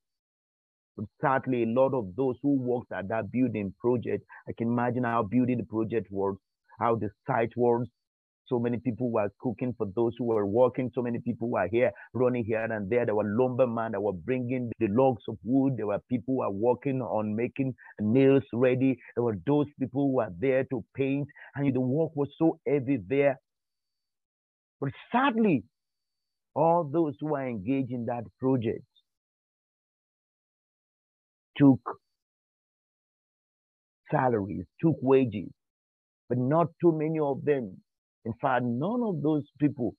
But 0.97 1.05
sadly, 1.21 1.63
a 1.63 1.67
lot 1.67 1.93
of 1.93 2.17
those 2.17 2.37
who 2.41 2.57
worked 2.59 2.91
at 2.91 3.07
that 3.07 3.31
building 3.31 3.73
project, 3.79 4.25
I 4.45 4.51
can 4.51 4.67
imagine 4.67 5.05
how 5.05 5.23
building 5.23 5.57
the 5.59 5.63
project 5.63 6.11
works, 6.11 6.41
how 6.79 6.95
the 6.97 7.11
site 7.25 7.55
works. 7.55 7.89
So 8.47 8.59
many 8.59 8.77
people 8.77 9.11
were 9.11 9.29
cooking 9.39 9.73
for 9.77 9.87
those 9.95 10.13
who 10.17 10.25
were 10.25 10.45
working. 10.45 10.91
So 10.93 11.01
many 11.01 11.19
people 11.19 11.49
were 11.49 11.67
here, 11.71 11.91
running 12.13 12.45
here 12.45 12.63
and 12.63 12.89
there. 12.89 13.05
There 13.05 13.15
were 13.15 13.25
lumbermen 13.25 13.93
that 13.93 14.01
were 14.01 14.13
bringing 14.13 14.71
the 14.79 14.87
logs 14.89 15.23
of 15.27 15.37
wood. 15.43 15.77
There 15.77 15.87
were 15.87 15.99
people 16.09 16.35
who 16.35 16.39
were 16.39 16.51
working 16.51 17.01
on 17.01 17.35
making 17.35 17.73
nails 17.99 18.43
ready. 18.53 18.97
There 19.15 19.23
were 19.23 19.37
those 19.47 19.67
people 19.79 20.07
who 20.07 20.13
were 20.15 20.31
there 20.39 20.63
to 20.71 20.83
paint. 20.95 21.27
And 21.55 21.73
the 21.73 21.81
work 21.81 22.11
was 22.15 22.29
so 22.37 22.59
heavy 22.67 22.99
there. 23.07 23.39
But 24.81 24.91
sadly, 25.11 25.63
all 26.55 26.83
those 26.83 27.15
who 27.19 27.27
were 27.27 27.47
engaged 27.47 27.91
in 27.91 28.05
that 28.05 28.23
project 28.39 28.83
took 31.57 31.79
salaries, 34.11 34.65
took 34.81 34.95
wages, 35.01 35.49
but 36.29 36.37
not 36.37 36.67
too 36.81 36.91
many 36.97 37.19
of 37.19 37.43
them. 37.45 37.81
In 38.25 38.33
fact, 38.41 38.65
none 38.65 39.03
of 39.03 39.21
those 39.21 39.45
people 39.59 39.95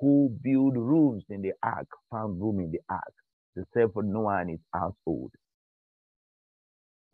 who 0.00 0.36
build 0.42 0.76
rooms 0.76 1.24
in 1.30 1.42
the 1.42 1.52
ark 1.62 1.88
found 2.10 2.40
room 2.40 2.60
in 2.60 2.70
the 2.72 2.80
ark, 2.90 3.14
except 3.56 3.94
for 3.94 4.02
Noah 4.02 4.40
and 4.42 4.50
his 4.50 4.60
household. 4.74 5.32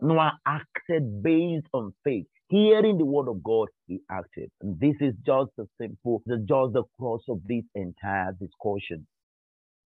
Noah 0.01 0.39
acted 0.47 1.23
based 1.23 1.69
on 1.75 1.93
faith. 2.05 2.27
Hearing 2.51 2.99
the 2.99 3.05
word 3.05 3.29
of 3.29 3.43
God, 3.43 3.69
he 3.89 4.01
acted. 4.11 4.51
And 4.63 4.79
this 4.81 4.95
is 5.01 5.15
just 5.27 5.51
the 5.57 5.67
simple, 5.81 6.23
the, 6.27 6.39
just 6.39 6.75
the 6.75 6.85
cross 6.99 7.23
of 7.29 7.41
this 7.47 7.65
entire 7.75 8.33
discussion. 8.41 9.07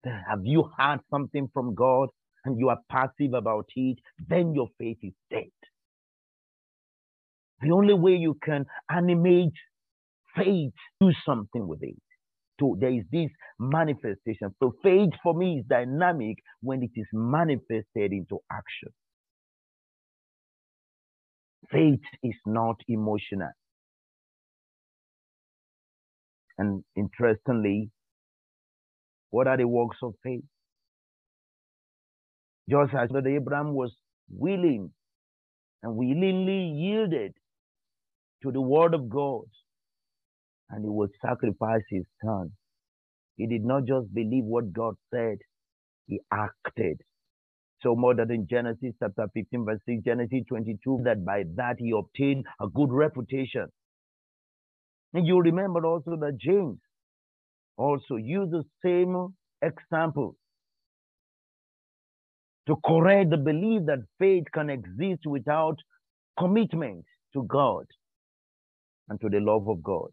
Have 0.05 0.41
you 0.45 0.71
heard 0.79 1.01
something 1.11 1.49
from 1.55 1.75
God 1.75 2.09
and 2.45 2.59
you 2.59 2.71
are 2.71 2.79
passive 2.91 3.35
about 3.35 3.67
it? 3.77 3.99
Then 4.29 4.55
your 4.55 4.69
faith 4.79 4.99
is 5.03 5.13
dead. 5.31 5.51
The 7.63 7.73
only 7.73 7.95
way 7.95 8.13
you 8.17 8.39
can 8.43 8.67
animate 8.91 9.55
faith, 10.37 10.73
do 11.01 11.13
something 11.27 11.69
with 11.69 11.83
it. 11.83 11.97
So 12.61 12.77
there 12.81 12.93
is 12.93 13.05
this 13.13 13.31
manifestation. 13.59 14.55
So 14.63 14.75
faith 14.83 15.11
for 15.23 15.35
me 15.35 15.59
is 15.61 15.65
dynamic 15.69 16.39
when 16.63 16.83
it 16.83 16.91
is 16.97 17.07
manifested 17.13 18.13
into 18.13 18.39
action. 18.53 18.91
Faith 21.73 22.01
is 22.23 22.35
not 22.47 22.77
emotional. 22.89 23.51
And 26.59 26.85
interestingly, 26.97 27.91
what 29.31 29.49
are 29.49 29.57
the 29.57 29.69
works 29.69 29.99
of 30.03 30.15
faith? 30.23 30.45
Just 32.71 32.95
as 32.95 33.11
Abraham 33.27 33.75
was 33.75 33.93
willing 34.31 34.91
and 35.83 35.97
willingly 35.97 36.67
yielded 36.77 37.35
to 38.43 38.53
the 38.53 38.61
word 38.61 38.95
of 38.95 39.09
God, 39.11 39.45
and 40.71 40.85
he 40.85 40.89
would 40.91 41.11
sacrifice 41.25 41.83
his 41.91 42.05
son. 42.25 42.51
He 43.37 43.47
did 43.47 43.65
not 43.65 43.85
just 43.87 44.13
believe 44.15 44.45
what 44.45 44.73
God 44.73 44.95
said, 45.13 45.39
he 46.07 46.21
acted. 46.33 47.01
So 47.83 47.97
more 47.97 48.15
than 48.15 48.31
in 48.31 48.47
Genesis 48.49 48.95
chapter 49.01 49.27
15, 49.35 49.65
verse 49.65 49.81
6, 49.89 50.05
Genesis 50.05 50.43
22, 50.49 51.01
that 51.05 51.25
by 51.25 51.45
that 51.57 51.77
he 51.79 51.93
obtained 51.97 52.45
a 52.61 52.69
good 52.69 52.93
reputation. 52.93 53.67
And 55.15 55.27
you 55.27 55.41
remember 55.41 55.87
also 55.87 56.17
that 56.21 56.39
James 56.39 56.79
also 57.77 58.17
used 58.17 58.53
the 58.53 58.65
same 58.85 59.35
example 59.63 60.37
to 62.67 62.77
correct 62.87 63.31
the 63.31 63.37
belief 63.39 63.83
that 63.87 64.01
faith 64.19 64.45
can 64.55 64.71
exist 64.71 65.23
without 65.27 65.77
commitment 66.39 67.05
to 67.35 67.45
God 67.45 67.85
and 69.09 69.21
to 69.21 69.29
the 69.29 69.41
love 69.41 69.69
of 69.69 69.83
God. 69.83 70.09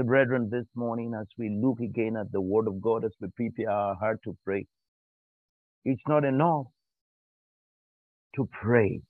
So, 0.00 0.04
brethren, 0.04 0.48
this 0.50 0.64
morning, 0.74 1.12
as 1.20 1.26
we 1.36 1.50
look 1.62 1.80
again 1.80 2.16
at 2.18 2.32
the 2.32 2.40
Word 2.40 2.66
of 2.68 2.80
God, 2.80 3.04
as 3.04 3.10
we 3.20 3.28
prepare 3.36 3.70
our 3.70 3.94
heart 3.96 4.20
to 4.24 4.34
pray, 4.46 4.64
it's 5.84 6.00
not 6.08 6.24
enough 6.24 6.68
to 8.36 8.48
pray. 8.50 9.02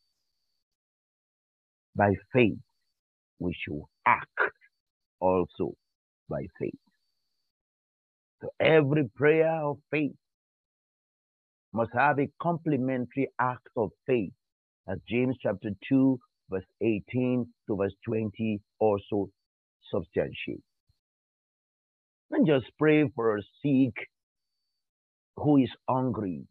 By 1.95 2.15
faith, 2.33 2.59
we 3.39 3.55
should 3.55 3.83
act 4.05 4.27
also 5.21 5.75
by 6.29 6.43
faith. 6.59 6.81
So 8.43 8.49
every 8.59 9.09
prayer 9.15 9.63
of 9.63 9.77
faith 9.93 10.17
must 11.73 11.93
have 11.95 12.19
a 12.19 12.29
complementary 12.43 13.29
act 13.41 13.69
of 13.77 13.91
faith, 14.09 14.33
as 14.89 14.99
James 15.09 15.37
chapter 15.41 15.71
2, 15.89 16.19
verse 16.51 16.65
18 16.81 17.47
to 17.69 17.77
verse 17.77 17.95
20 18.05 18.61
also 18.81 19.29
substantiate. 19.93 20.65
And 22.31 22.47
just 22.47 22.67
pray 22.79 23.09
for 23.15 23.37
a 23.39 23.43
sick 23.63 23.95
who 25.37 25.59
is 25.59 25.71
hungry 25.89 26.43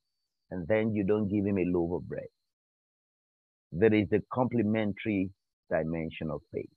and 0.52 0.68
then 0.68 0.94
you 0.94 1.06
don't 1.06 1.30
give 1.30 1.46
him 1.46 1.58
a 1.60 1.65
loaf 1.65 2.02
of 2.02 2.10
bread. 2.10 2.28
There 3.72 3.94
is 3.94 4.08
a 4.13 4.22
complementary 4.34 5.32
dimension 5.72 6.30
of 6.32 6.42
faith. 6.54 6.70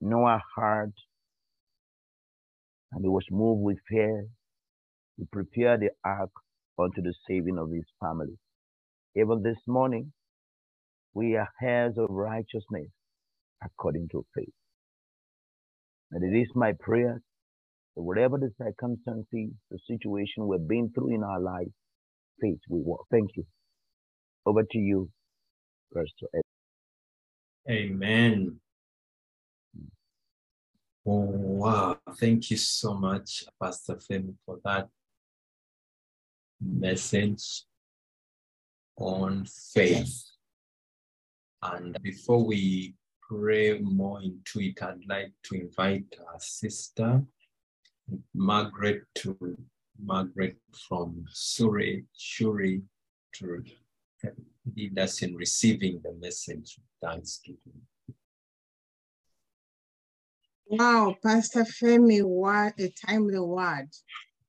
Noah 0.00 0.42
heard 0.56 0.92
and 2.92 3.02
he 3.04 3.08
was 3.08 3.24
moved 3.30 3.62
with 3.62 3.78
fear 3.88 4.26
to 5.18 5.26
prepare 5.32 5.78
the 5.78 5.90
ark 6.04 6.30
unto 6.78 7.02
the 7.02 7.14
saving 7.28 7.58
of 7.58 7.70
his 7.72 7.84
family. 8.00 8.38
Even 9.16 9.42
this 9.42 9.58
morning, 9.68 10.12
we 11.14 11.36
are 11.36 11.48
heirs 11.62 11.94
of 11.98 12.08
righteousness 12.10 12.88
according 13.64 14.08
to 14.12 14.24
faith. 14.34 14.57
And 16.12 16.24
it 16.24 16.38
is 16.38 16.48
my 16.54 16.72
prayer 16.72 17.20
that 17.96 18.02
whatever 18.02 18.38
the 18.38 18.50
circumstances, 18.56 19.50
the 19.70 19.78
situation 19.86 20.46
we've 20.46 20.66
been 20.66 20.90
through 20.94 21.14
in 21.14 21.22
our 21.22 21.40
life, 21.40 21.68
faith 22.40 22.60
will 22.68 22.82
work. 22.82 23.00
Thank 23.10 23.30
you. 23.36 23.44
Over 24.46 24.62
to 24.62 24.78
you, 24.78 25.10
Pastor 25.94 26.26
Ed. 26.34 26.40
Amen. 27.70 28.60
Oh, 31.06 31.24
wow. 31.24 31.98
Thank 32.18 32.50
you 32.50 32.56
so 32.56 32.94
much, 32.94 33.44
Pastor 33.62 33.96
Femi, 33.96 34.34
for 34.44 34.58
that 34.64 34.88
message 36.60 37.64
on 38.96 39.46
faith. 39.74 40.24
And 41.62 41.96
before 42.02 42.44
we 42.44 42.94
pray 43.28 43.78
more 43.78 44.20
into 44.22 44.60
it, 44.60 44.82
I'd 44.82 45.06
like 45.08 45.32
to 45.44 45.54
invite 45.54 46.16
our 46.32 46.40
sister, 46.40 47.22
Margaret, 48.34 49.02
to 49.16 49.56
Margaret 50.02 50.56
from 50.88 51.24
Surrey, 51.32 52.04
Shuri, 52.16 52.82
to 53.34 53.62
lead 54.74 54.98
us 54.98 55.22
in 55.22 55.34
receiving 55.34 56.00
the 56.02 56.14
message 56.20 56.78
of 56.78 57.08
thanksgiving. 57.08 57.82
Wow, 60.66 61.16
Pastor 61.22 61.64
Femi, 61.64 62.22
what 62.22 62.74
a 62.78 62.92
timely 63.06 63.38
word. 63.40 63.88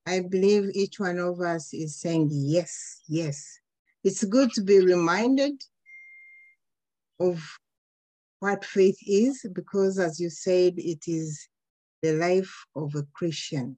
I 0.05 0.21
believe 0.21 0.71
each 0.73 0.99
one 0.99 1.19
of 1.19 1.39
us 1.39 1.73
is 1.73 1.99
saying 1.99 2.29
yes, 2.31 3.01
yes. 3.07 3.59
It's 4.03 4.23
good 4.23 4.51
to 4.53 4.61
be 4.61 4.79
reminded 4.79 5.61
of 7.19 7.58
what 8.39 8.63
faith 8.63 8.97
is 9.05 9.45
because, 9.53 9.99
as 9.99 10.19
you 10.19 10.29
said, 10.29 10.73
it 10.77 11.03
is 11.07 11.47
the 12.01 12.13
life 12.13 12.53
of 12.75 12.95
a 12.95 13.03
Christian. 13.13 13.77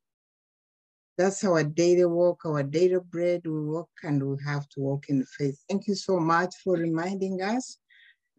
That's 1.17 1.43
our 1.43 1.63
daily 1.63 2.05
walk, 2.05 2.45
our 2.45 2.63
daily 2.63 2.99
bread. 3.09 3.41
We 3.45 3.65
walk 3.65 3.89
and 4.03 4.23
we 4.23 4.37
have 4.45 4.67
to 4.69 4.79
walk 4.79 5.09
in 5.09 5.25
faith. 5.37 5.59
Thank 5.69 5.87
you 5.87 5.95
so 5.95 6.19
much 6.19 6.55
for 6.63 6.75
reminding 6.75 7.41
us. 7.41 7.77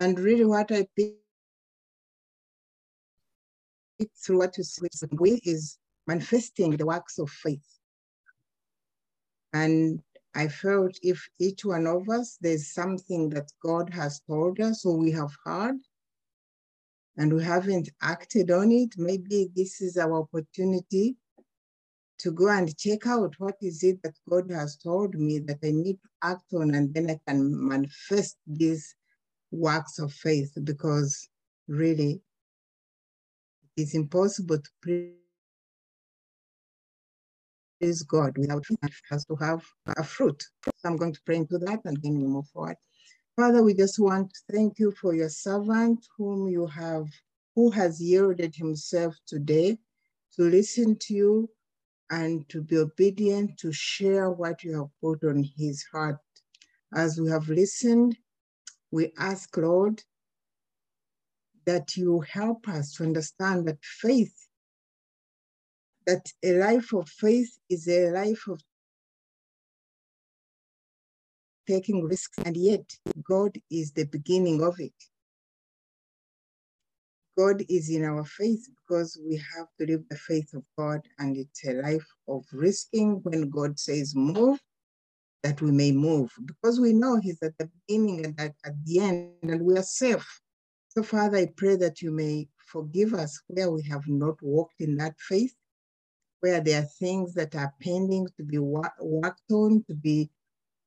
And 0.01 0.19
really, 0.19 0.45
what 0.45 0.73
I 0.73 0.87
pick 0.97 1.17
through 4.25 4.39
what 4.39 4.57
you 4.59 4.65
with 5.13 5.41
is 5.45 5.79
manifesting 6.07 6.77
the 6.77 6.87
works 6.87 7.19
of 7.19 7.31
faith. 7.31 7.79
And 9.53 10.01
I 10.35 10.49
felt 10.49 10.97
if 11.03 11.29
each 11.39 11.65
one 11.65 11.87
of 11.87 12.09
us, 12.09 12.39
there's 12.41 12.73
something 12.73 13.29
that 13.31 13.53
God 13.63 13.93
has 13.93 14.21
told 14.21 14.61
us 14.61 14.85
or 14.87 14.97
we 14.97 15.13
have 15.13 15.37
heard 15.45 15.77
and 17.17 17.33
we 17.33 17.43
haven't 17.43 17.91
acted 18.01 18.51
on 18.51 18.73
it, 18.73 18.95
maybe 18.97 19.51
this 19.55 19.81
is 19.81 19.97
our 19.97 20.21
opportunity 20.21 21.17
to 22.19 22.31
go 22.31 22.49
and 22.49 22.77
check 22.77 23.07
out 23.07 23.35
what 23.39 23.57
is 23.61 23.83
it 23.83 24.03
that 24.03 24.15
God 24.29 24.51
has 24.51 24.77
told 24.77 25.15
me 25.15 25.41
that 25.41 25.59
I 25.63 25.71
need 25.73 25.99
to 26.03 26.09
act 26.23 26.55
on, 26.55 26.75
and 26.75 26.95
then 26.95 27.11
I 27.11 27.19
can 27.27 27.69
manifest 27.69 28.37
these 28.47 28.95
works 29.51 29.99
of 29.99 30.13
faith 30.13 30.57
because 30.65 31.29
really 31.69 32.23
it's 33.77 33.95
impossible 33.95 34.59
to 34.59 35.13
is 37.83 38.03
God 38.05 38.39
without 38.39 38.65
it 38.71 38.93
has 39.11 39.25
to 39.27 39.35
have 39.37 39.63
a 39.97 40.05
fruit. 40.05 40.41
So 40.65 40.71
I'm 40.85 40.97
going 40.97 41.13
to 41.13 41.21
pray 41.27 41.37
into 41.37 41.59
that 41.59 41.81
and 41.85 41.99
then 42.01 42.15
we 42.21 42.27
move 42.27 42.47
forward. 42.49 42.77
Father, 43.37 43.63
we 43.63 43.73
just 43.73 43.99
want 43.99 44.31
to 44.31 44.41
thank 44.53 44.79
you 44.79 44.93
for 44.93 45.15
your 45.15 45.31
servant 45.31 46.07
whom 46.19 46.49
you 46.49 46.67
have, 46.67 47.07
who 47.55 47.71
has 47.71 47.99
yielded 47.99 48.55
himself 48.55 49.17
today 49.27 49.79
to 50.37 50.43
listen 50.43 50.97
to 50.99 51.15
you 51.15 51.51
and 52.11 52.47
to 52.51 52.61
be 52.61 52.77
obedient 52.77 53.59
to 53.59 53.73
share 53.73 54.31
what 54.31 54.63
you 54.63 54.77
have 54.77 54.91
put 55.01 55.25
on 55.25 55.43
his 55.57 55.83
heart. 55.91 56.19
As 56.95 57.19
we 57.19 57.31
have 57.31 57.49
listened, 57.49 58.19
we 58.91 59.13
ask, 59.19 59.57
Lord, 59.57 60.03
that 61.65 61.97
you 61.97 62.21
help 62.21 62.69
us 62.69 62.93
to 62.95 63.05
understand 63.05 63.67
that 63.67 63.83
faith 63.83 64.35
that 66.07 66.27
a 66.43 66.53
life 66.55 66.93
of 66.93 67.09
faith 67.09 67.59
is 67.71 67.89
a 67.89 68.11
life 68.11 68.47
of 68.49 68.61
taking 71.73 72.05
risks, 72.05 72.39
and 72.45 72.57
yet 72.57 72.87
God 73.23 73.53
is 73.71 73.93
the 73.93 74.05
beginning 74.05 74.63
of 74.63 74.75
it. 74.79 74.99
God 77.39 77.65
is 77.69 77.89
in 77.89 78.05
our 78.05 78.25
faith 78.25 78.69
because 78.77 79.19
we 79.27 79.37
have 79.37 79.69
to 79.79 79.87
live 79.87 80.05
the 80.11 80.17
faith 80.17 80.53
of 80.53 80.65
God, 80.79 81.01
and 81.19 81.37
it's 81.37 81.65
a 81.65 81.73
life 81.89 82.09
of 82.29 82.45
risking 82.53 83.21
when 83.23 83.49
God 83.49 83.79
says 83.79 84.15
move, 84.15 84.59
that 85.43 85.63
we 85.63 85.71
may 85.73 85.93
move, 85.93 86.31
because 86.45 86.79
we 86.79 86.93
know 86.93 87.17
He's 87.17 87.43
at 87.43 87.57
the 87.59 87.71
beginning 87.75 88.27
and 88.27 88.35
at, 88.39 88.55
at 88.67 88.75
the 88.85 88.99
end, 88.99 89.31
and 89.43 89.63
we 89.63 89.79
are 89.79 89.83
safe. 89.83 90.29
So, 90.89 91.03
Father, 91.03 91.39
I 91.39 91.49
pray 91.57 91.77
that 91.77 92.03
you 92.03 92.11
may 92.11 92.49
forgive 92.75 93.15
us 93.15 93.41
where 93.47 93.71
we 93.71 93.83
have 93.85 94.07
not 94.07 94.37
walked 94.43 94.81
in 94.81 94.97
that 94.97 95.15
faith, 95.19 95.55
where 96.41 96.61
there 96.61 96.83
are 96.83 96.89
things 97.01 97.33
that 97.35 97.55
are 97.55 97.73
pending 97.81 98.29
to 98.37 98.43
be 98.45 98.59
worked 98.59 99.51
on, 99.51 99.85
to 99.89 99.95
be 99.95 100.31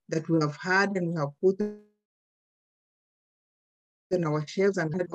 that 0.10 0.28
we 0.30 0.40
have 0.42 0.58
had 0.58 0.96
and 0.96 1.14
we 1.14 1.20
have 1.20 1.30
put 1.42 1.60
on 4.14 4.24
our 4.26 4.46
shelves 4.48 4.78
and 4.78 4.94
had 4.94 5.08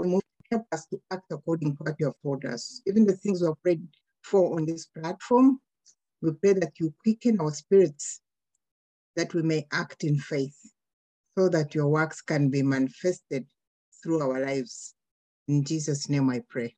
help 0.50 0.66
us 0.72 0.86
to 0.86 1.00
act 1.10 1.30
according 1.30 1.76
to 1.76 1.82
what 1.84 1.94
you 1.98 2.06
have 2.06 2.20
told 2.22 2.44
us. 2.44 2.82
Even 2.86 3.06
the 3.06 3.16
things 3.16 3.40
we 3.40 3.46
have 3.46 3.62
prayed 3.62 3.86
for 4.22 4.56
on 4.56 4.66
this 4.66 4.86
platform, 4.86 5.60
we 6.22 6.32
pray 6.32 6.54
that 6.54 6.72
you 6.78 6.92
quicken 7.02 7.40
our 7.40 7.52
spirits, 7.52 8.20
that 9.16 9.32
we 9.32 9.42
may 9.42 9.66
act 9.72 10.04
in 10.04 10.18
faith, 10.18 10.58
so 11.38 11.48
that 11.48 11.74
your 11.74 11.88
works 11.88 12.20
can 12.20 12.50
be 12.50 12.62
manifested 12.62 13.46
through 14.02 14.20
our 14.20 14.40
lives. 14.44 14.94
In 15.48 15.64
Jesus' 15.64 16.08
name 16.08 16.28
I 16.30 16.42
pray. 16.48 16.74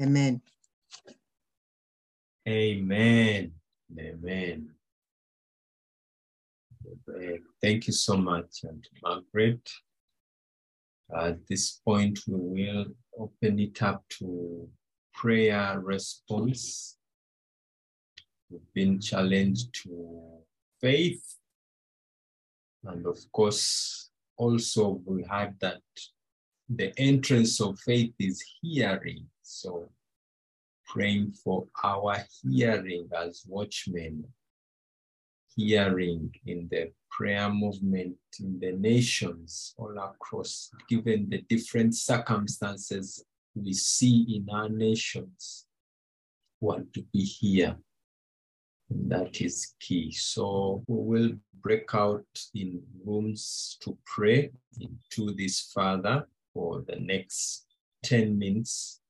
Amen. 0.00 0.40
Amen. 2.46 3.52
Amen. 3.98 4.77
Eh, 6.88 7.38
thank 7.62 7.86
you 7.86 7.92
so 7.92 8.16
much, 8.16 8.64
Aunt 8.64 8.88
Margaret. 9.02 9.68
At 11.14 11.46
this 11.46 11.80
point, 11.84 12.18
we 12.26 12.38
will 12.38 12.86
open 13.18 13.58
it 13.58 13.82
up 13.82 14.04
to 14.18 14.68
prayer 15.14 15.80
response. 15.80 16.96
We've 18.50 18.72
been 18.74 19.00
challenged 19.00 19.74
to 19.82 20.42
faith. 20.80 21.36
And 22.84 23.06
of 23.06 23.18
course, 23.32 24.10
also 24.36 25.00
we 25.04 25.24
had 25.28 25.56
that 25.60 25.82
the 26.68 26.92
entrance 26.98 27.60
of 27.60 27.78
faith 27.80 28.14
is 28.18 28.44
hearing. 28.60 29.26
So 29.42 29.90
praying 30.86 31.32
for 31.32 31.66
our 31.82 32.24
hearing 32.42 33.08
as 33.16 33.44
watchmen, 33.46 34.24
hearing 35.58 36.32
in 36.46 36.68
the 36.70 36.92
prayer 37.10 37.50
movement 37.50 38.16
in 38.40 38.58
the 38.60 38.72
nations 38.72 39.74
all 39.76 39.96
across, 39.98 40.70
given 40.88 41.28
the 41.28 41.42
different 41.48 41.94
circumstances 41.94 43.24
we 43.54 43.72
see 43.72 44.36
in 44.36 44.46
our 44.54 44.68
nations, 44.68 45.66
want 46.60 46.92
to 46.94 47.02
be 47.12 47.24
here. 47.24 47.76
And 48.90 49.10
that 49.10 49.40
is 49.40 49.74
key. 49.80 50.12
So 50.12 50.84
we 50.86 51.18
will 51.18 51.32
break 51.60 51.92
out 51.92 52.24
in 52.54 52.80
rooms 53.04 53.76
to 53.82 53.98
pray 54.06 54.52
into 54.80 55.34
this 55.34 55.72
Father 55.74 56.26
for 56.54 56.84
the 56.86 56.96
next 57.00 57.66
10 58.04 58.38
minutes 58.38 59.00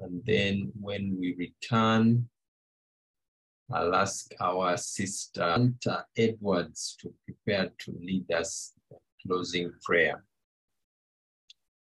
and 0.00 0.22
then 0.24 0.72
when 0.80 1.16
we 1.18 1.34
return, 1.36 2.28
I'll 3.70 3.94
ask 3.94 4.32
our 4.40 4.78
sister 4.78 5.42
Anta 5.42 6.04
Edwards 6.16 6.96
to 7.00 7.12
prepare 7.24 7.70
to 7.80 7.98
lead 8.00 8.30
us 8.32 8.72
the 8.90 8.96
closing 9.22 9.70
prayer. 9.84 10.24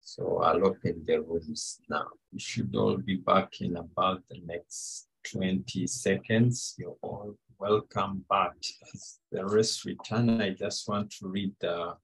So 0.01 0.41
I'll 0.41 0.65
open 0.65 1.03
the 1.05 1.21
rooms 1.21 1.79
now. 1.89 2.07
We 2.33 2.39
should 2.39 2.75
all 2.75 2.97
be 2.97 3.15
back 3.15 3.61
in 3.61 3.77
about 3.77 4.21
the 4.29 4.41
next 4.45 5.07
20 5.31 5.87
seconds. 5.87 6.75
You're 6.77 6.97
all 7.01 7.35
welcome 7.57 8.25
back. 8.29 8.55
As 8.93 9.19
the 9.31 9.45
rest 9.45 9.85
return, 9.85 10.41
I 10.41 10.49
just 10.49 10.89
want 10.89 11.11
to 11.19 11.27
read 11.27 11.53
the 11.61 11.95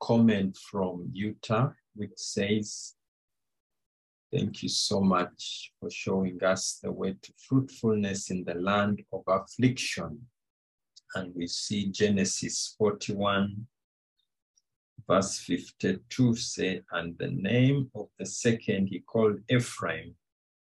comment 0.00 0.58
from 0.70 1.08
Utah, 1.12 1.70
which 1.94 2.16
says, 2.16 2.94
Thank 4.32 4.62
you 4.62 4.68
so 4.68 5.00
much 5.00 5.72
for 5.78 5.90
showing 5.90 6.42
us 6.42 6.80
the 6.82 6.90
way 6.90 7.14
to 7.22 7.32
fruitfulness 7.48 8.30
in 8.30 8.44
the 8.44 8.54
land 8.54 9.02
of 9.12 9.22
affliction. 9.28 10.20
And 11.14 11.32
we 11.34 11.46
see 11.46 11.86
Genesis 11.90 12.74
41, 12.76 13.66
verse 15.08 15.38
52 15.38 16.34
say, 16.34 16.82
And 16.90 17.16
the 17.18 17.30
name 17.30 17.90
of 17.94 18.08
the 18.18 18.26
second 18.26 18.88
he 18.88 19.00
called 19.00 19.38
Ephraim, 19.48 20.16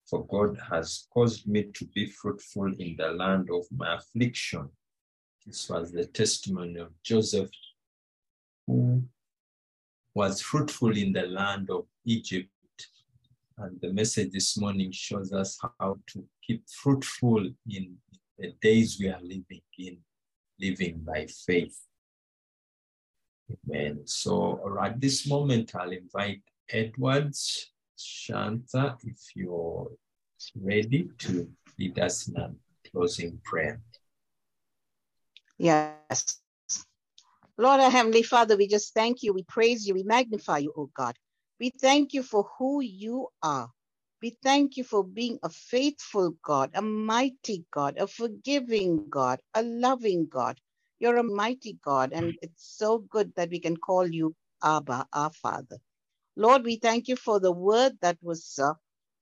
for 0.04 0.26
God 0.26 0.58
has 0.70 1.06
caused 1.12 1.48
me 1.48 1.70
to 1.74 1.86
be 1.86 2.06
fruitful 2.06 2.74
in 2.78 2.96
the 2.98 3.12
land 3.12 3.48
of 3.50 3.64
my 3.74 3.96
affliction. 3.96 4.68
This 5.46 5.68
was 5.70 5.92
the 5.92 6.04
testimony 6.04 6.78
of 6.78 6.92
Joseph, 7.02 7.50
who 8.66 9.02
was 10.14 10.42
fruitful 10.42 10.96
in 10.96 11.12
the 11.12 11.26
land 11.26 11.70
of 11.70 11.86
Egypt 12.04 12.51
and 13.58 13.80
the 13.80 13.92
message 13.92 14.32
this 14.32 14.58
morning 14.58 14.90
shows 14.92 15.32
us 15.32 15.58
how 15.78 15.98
to 16.08 16.24
keep 16.46 16.64
fruitful 16.68 17.48
in 17.68 17.96
the 18.38 18.52
days 18.60 18.98
we 19.00 19.08
are 19.08 19.20
living 19.22 19.62
in, 19.78 19.98
living 20.60 21.00
by 21.04 21.26
faith. 21.46 21.78
Amen. 23.68 24.00
So 24.04 24.76
at 24.82 25.00
this 25.00 25.26
moment, 25.26 25.74
I'll 25.74 25.90
invite 25.90 26.42
Edwards, 26.70 27.70
Shanta, 27.96 28.96
if 29.04 29.18
you're 29.34 29.90
ready 30.60 31.08
to 31.18 31.48
lead 31.78 31.98
us 31.98 32.28
in 32.28 32.36
a 32.36 32.50
closing 32.90 33.38
prayer. 33.44 33.80
Yes. 35.58 36.38
Lord, 37.58 37.80
our 37.80 37.90
Heavenly 37.90 38.22
Father, 38.22 38.56
we 38.56 38.66
just 38.66 38.94
thank 38.94 39.22
you, 39.22 39.32
we 39.32 39.44
praise 39.44 39.86
you, 39.86 39.94
we 39.94 40.02
magnify 40.02 40.58
you, 40.58 40.72
oh 40.76 40.90
God. 40.96 41.16
We 41.62 41.70
thank 41.70 42.12
you 42.12 42.24
for 42.24 42.50
who 42.58 42.80
you 42.80 43.28
are. 43.40 43.70
We 44.20 44.36
thank 44.42 44.76
you 44.76 44.82
for 44.82 45.04
being 45.04 45.38
a 45.44 45.48
faithful 45.48 46.34
God, 46.44 46.72
a 46.74 46.82
mighty 46.82 47.64
God, 47.72 47.98
a 47.98 48.08
forgiving 48.08 49.08
God, 49.08 49.40
a 49.54 49.62
loving 49.62 50.26
God. 50.26 50.58
You're 50.98 51.18
a 51.18 51.22
mighty 51.22 51.78
God, 51.84 52.12
and 52.12 52.34
it's 52.42 52.76
so 52.76 52.98
good 52.98 53.32
that 53.36 53.50
we 53.50 53.60
can 53.60 53.76
call 53.76 54.08
you 54.08 54.34
Abba, 54.64 55.06
our 55.12 55.30
Father. 55.32 55.78
Lord, 56.36 56.64
we 56.64 56.78
thank 56.78 57.06
you 57.06 57.14
for 57.14 57.38
the 57.38 57.52
word 57.52 57.92
that 58.02 58.18
was 58.22 58.58
uh, 58.58 58.74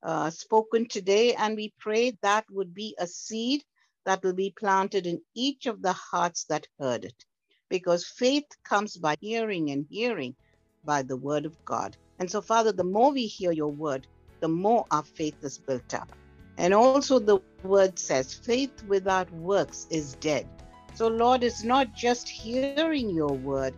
uh, 0.03 0.31
spoken 0.31 0.89
today, 0.89 1.35
and 1.35 1.57
we 1.57 1.75
pray 1.79 2.17
that 2.23 2.47
would 2.51 2.73
be 2.73 2.97
a 2.99 3.07
seed 3.07 3.63
that 4.07 4.23
will 4.25 4.33
be 4.33 4.55
planted 4.59 5.07
in 5.07 5.21
each 5.35 5.67
of 5.67 5.83
the 5.83 5.93
hearts 5.93 6.45
that 6.45 6.67
heard 6.79 7.05
it. 7.05 7.27
Because 7.69 8.07
faith 8.07 8.47
comes 8.65 8.97
by 8.97 9.17
hearing, 9.21 9.71
and 9.71 9.87
hearing 9.91 10.37
by 10.85 11.03
the 11.03 11.19
word 11.19 11.45
of 11.45 11.55
God. 11.67 11.97
And 12.21 12.31
so, 12.31 12.43
Father, 12.43 12.71
the 12.71 12.85
more 12.85 13.13
we 13.13 13.27
hear 13.27 13.51
your 13.51 13.73
word, 13.73 14.07
the 14.41 14.49
more 14.49 14.85
our 14.91 15.03
faith 15.03 15.43
is 15.43 15.57
built 15.57 15.95
up. 15.95 16.13
And 16.59 16.75
also, 16.75 17.19
the 17.19 17.41
word 17.63 17.99
says, 17.99 18.35
faith 18.35 18.85
without 18.87 19.33
works 19.33 19.87
is 19.91 20.17
dead. 20.17 20.47
So, 20.95 21.09
Lord, 21.09 21.43
it's 21.43 21.65
not 21.65 21.95
just 21.95 22.29
hearing 22.29 23.09
your 23.09 23.33
word, 23.33 23.73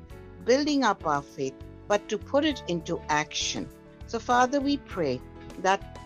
building 0.45 0.83
up 0.83 1.07
our 1.07 1.23
faith, 1.23 1.55
but 1.87 2.09
to 2.09 2.19
put 2.19 2.45
it 2.45 2.65
into 2.67 3.01
action. 3.09 3.69
So, 4.09 4.19
Father, 4.19 4.61
we 4.61 4.79
pray 4.79 5.21
that 5.61 6.01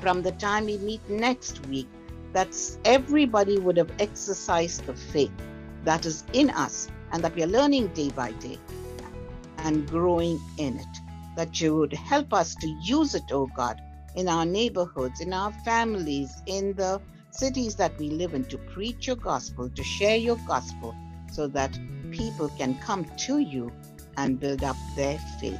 from 0.00 0.22
the 0.22 0.32
time 0.32 0.66
we 0.66 0.78
meet 0.78 1.08
next 1.08 1.64
week, 1.68 1.86
that 2.32 2.56
everybody 2.84 3.58
would 3.58 3.76
have 3.76 3.92
exercised 4.00 4.86
the 4.86 4.94
faith 4.94 5.32
that 5.84 6.04
is 6.04 6.24
in 6.32 6.50
us 6.50 6.88
and 7.12 7.22
that 7.22 7.34
we 7.36 7.44
are 7.44 7.48
learning 7.48 7.88
day 7.88 8.10
by 8.10 8.32
day 8.32 8.58
and 9.58 9.88
growing 9.88 10.40
in 10.58 10.76
it. 10.76 11.09
That 11.40 11.58
you 11.58 11.74
would 11.76 11.94
help 11.94 12.34
us 12.34 12.54
to 12.56 12.68
use 12.68 13.14
it, 13.14 13.32
oh 13.32 13.46
God, 13.46 13.80
in 14.14 14.28
our 14.28 14.44
neighborhoods, 14.44 15.22
in 15.22 15.32
our 15.32 15.50
families, 15.64 16.42
in 16.44 16.74
the 16.74 17.00
cities 17.30 17.76
that 17.76 17.96
we 17.98 18.10
live 18.10 18.34
in, 18.34 18.44
to 18.44 18.58
preach 18.58 19.06
your 19.06 19.16
gospel, 19.16 19.70
to 19.70 19.82
share 19.82 20.18
your 20.18 20.36
gospel, 20.46 20.94
so 21.32 21.46
that 21.48 21.78
people 22.10 22.50
can 22.58 22.74
come 22.80 23.06
to 23.16 23.38
you 23.38 23.72
and 24.18 24.38
build 24.38 24.62
up 24.62 24.76
their 24.96 25.18
faith. 25.40 25.58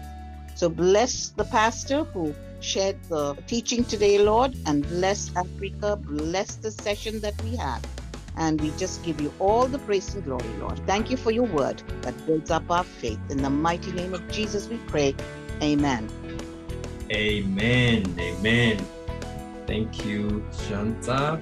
So 0.55 0.69
bless 0.69 1.31
the 1.31 1.45
pastor 1.45 2.05
who 2.05 2.35
shared 2.61 3.03
the 3.05 3.35
teaching 3.47 3.83
today, 3.83 4.19
Lord, 4.19 4.55
and 4.67 4.87
bless 4.87 5.35
Africa, 5.35 5.97
bless 5.97 6.57
the 6.57 6.73
session 6.73 7.21
that 7.23 7.41
we 7.43 7.57
have. 7.57 7.83
And 8.37 8.61
we 8.61 8.71
just 8.73 9.03
give 9.03 9.19
you 9.19 9.33
all 9.39 9.67
the 9.67 9.79
praise 9.79 10.15
and 10.15 10.25
glory, 10.25 10.53
Lord. 10.59 10.79
Thank 10.87 11.11
you 11.11 11.17
for 11.17 11.31
your 11.31 11.47
word 11.47 11.83
that 12.03 12.27
builds 12.27 12.51
up 12.51 12.71
our 12.71 12.85
faith. 12.85 13.19
In 13.31 13.39
the 13.39 13.49
mighty 13.49 13.93
name 13.93 14.13
of 14.13 14.31
Jesus, 14.31 14.69
we 14.69 14.77
pray. 14.89 15.15
Amen. 15.63 16.09
Amen. 17.13 18.17
Amen. 18.19 18.87
Thank 19.67 20.05
you, 20.07 20.45
Shanta. 20.67 21.41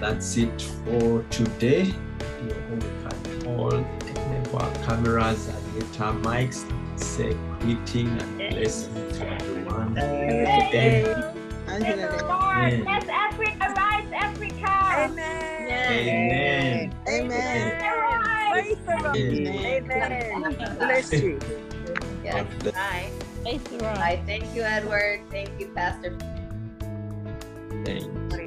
That's 0.00 0.36
it 0.36 0.62
for 0.84 1.22
today. 1.30 1.84
You 1.86 2.50
can 2.50 3.46
all 3.46 3.72
enable 3.74 4.58
our 4.58 4.74
cameras 4.84 5.48
and 5.48 5.74
mute 5.74 6.00
our 6.00 6.14
mics. 6.14 6.64
Say 7.00 7.36
greeting 7.60 8.08
and 8.08 8.38
blessing 8.50 8.94
to 9.12 9.28
everyone. 9.28 9.98
Amen. 9.98 11.34
Amen. 11.68 12.84
Yes, 12.86 13.08
Africa, 13.08 13.74
rise, 13.76 14.12
Africa. 14.12 14.72
Amen. 14.98 16.92
Amen. 17.08 17.80
Rise. 17.82 18.76
Amen. 18.88 19.84
Amen. 19.84 20.76
Bless 20.78 21.12
you. 21.12 21.40
Yes. 22.32 22.46
God. 22.62 22.74
Bye. 22.74 23.10
Praise 23.42 23.62
the 23.64 23.78
Lord. 23.78 23.94
Bye. 23.96 24.22
Thank 24.26 24.54
you, 24.54 24.62
Edward. 24.62 25.20
Thank 25.30 25.50
you, 25.58 25.68
Pastor. 25.68 26.16
Thank 27.84 28.04
you. 28.04 28.41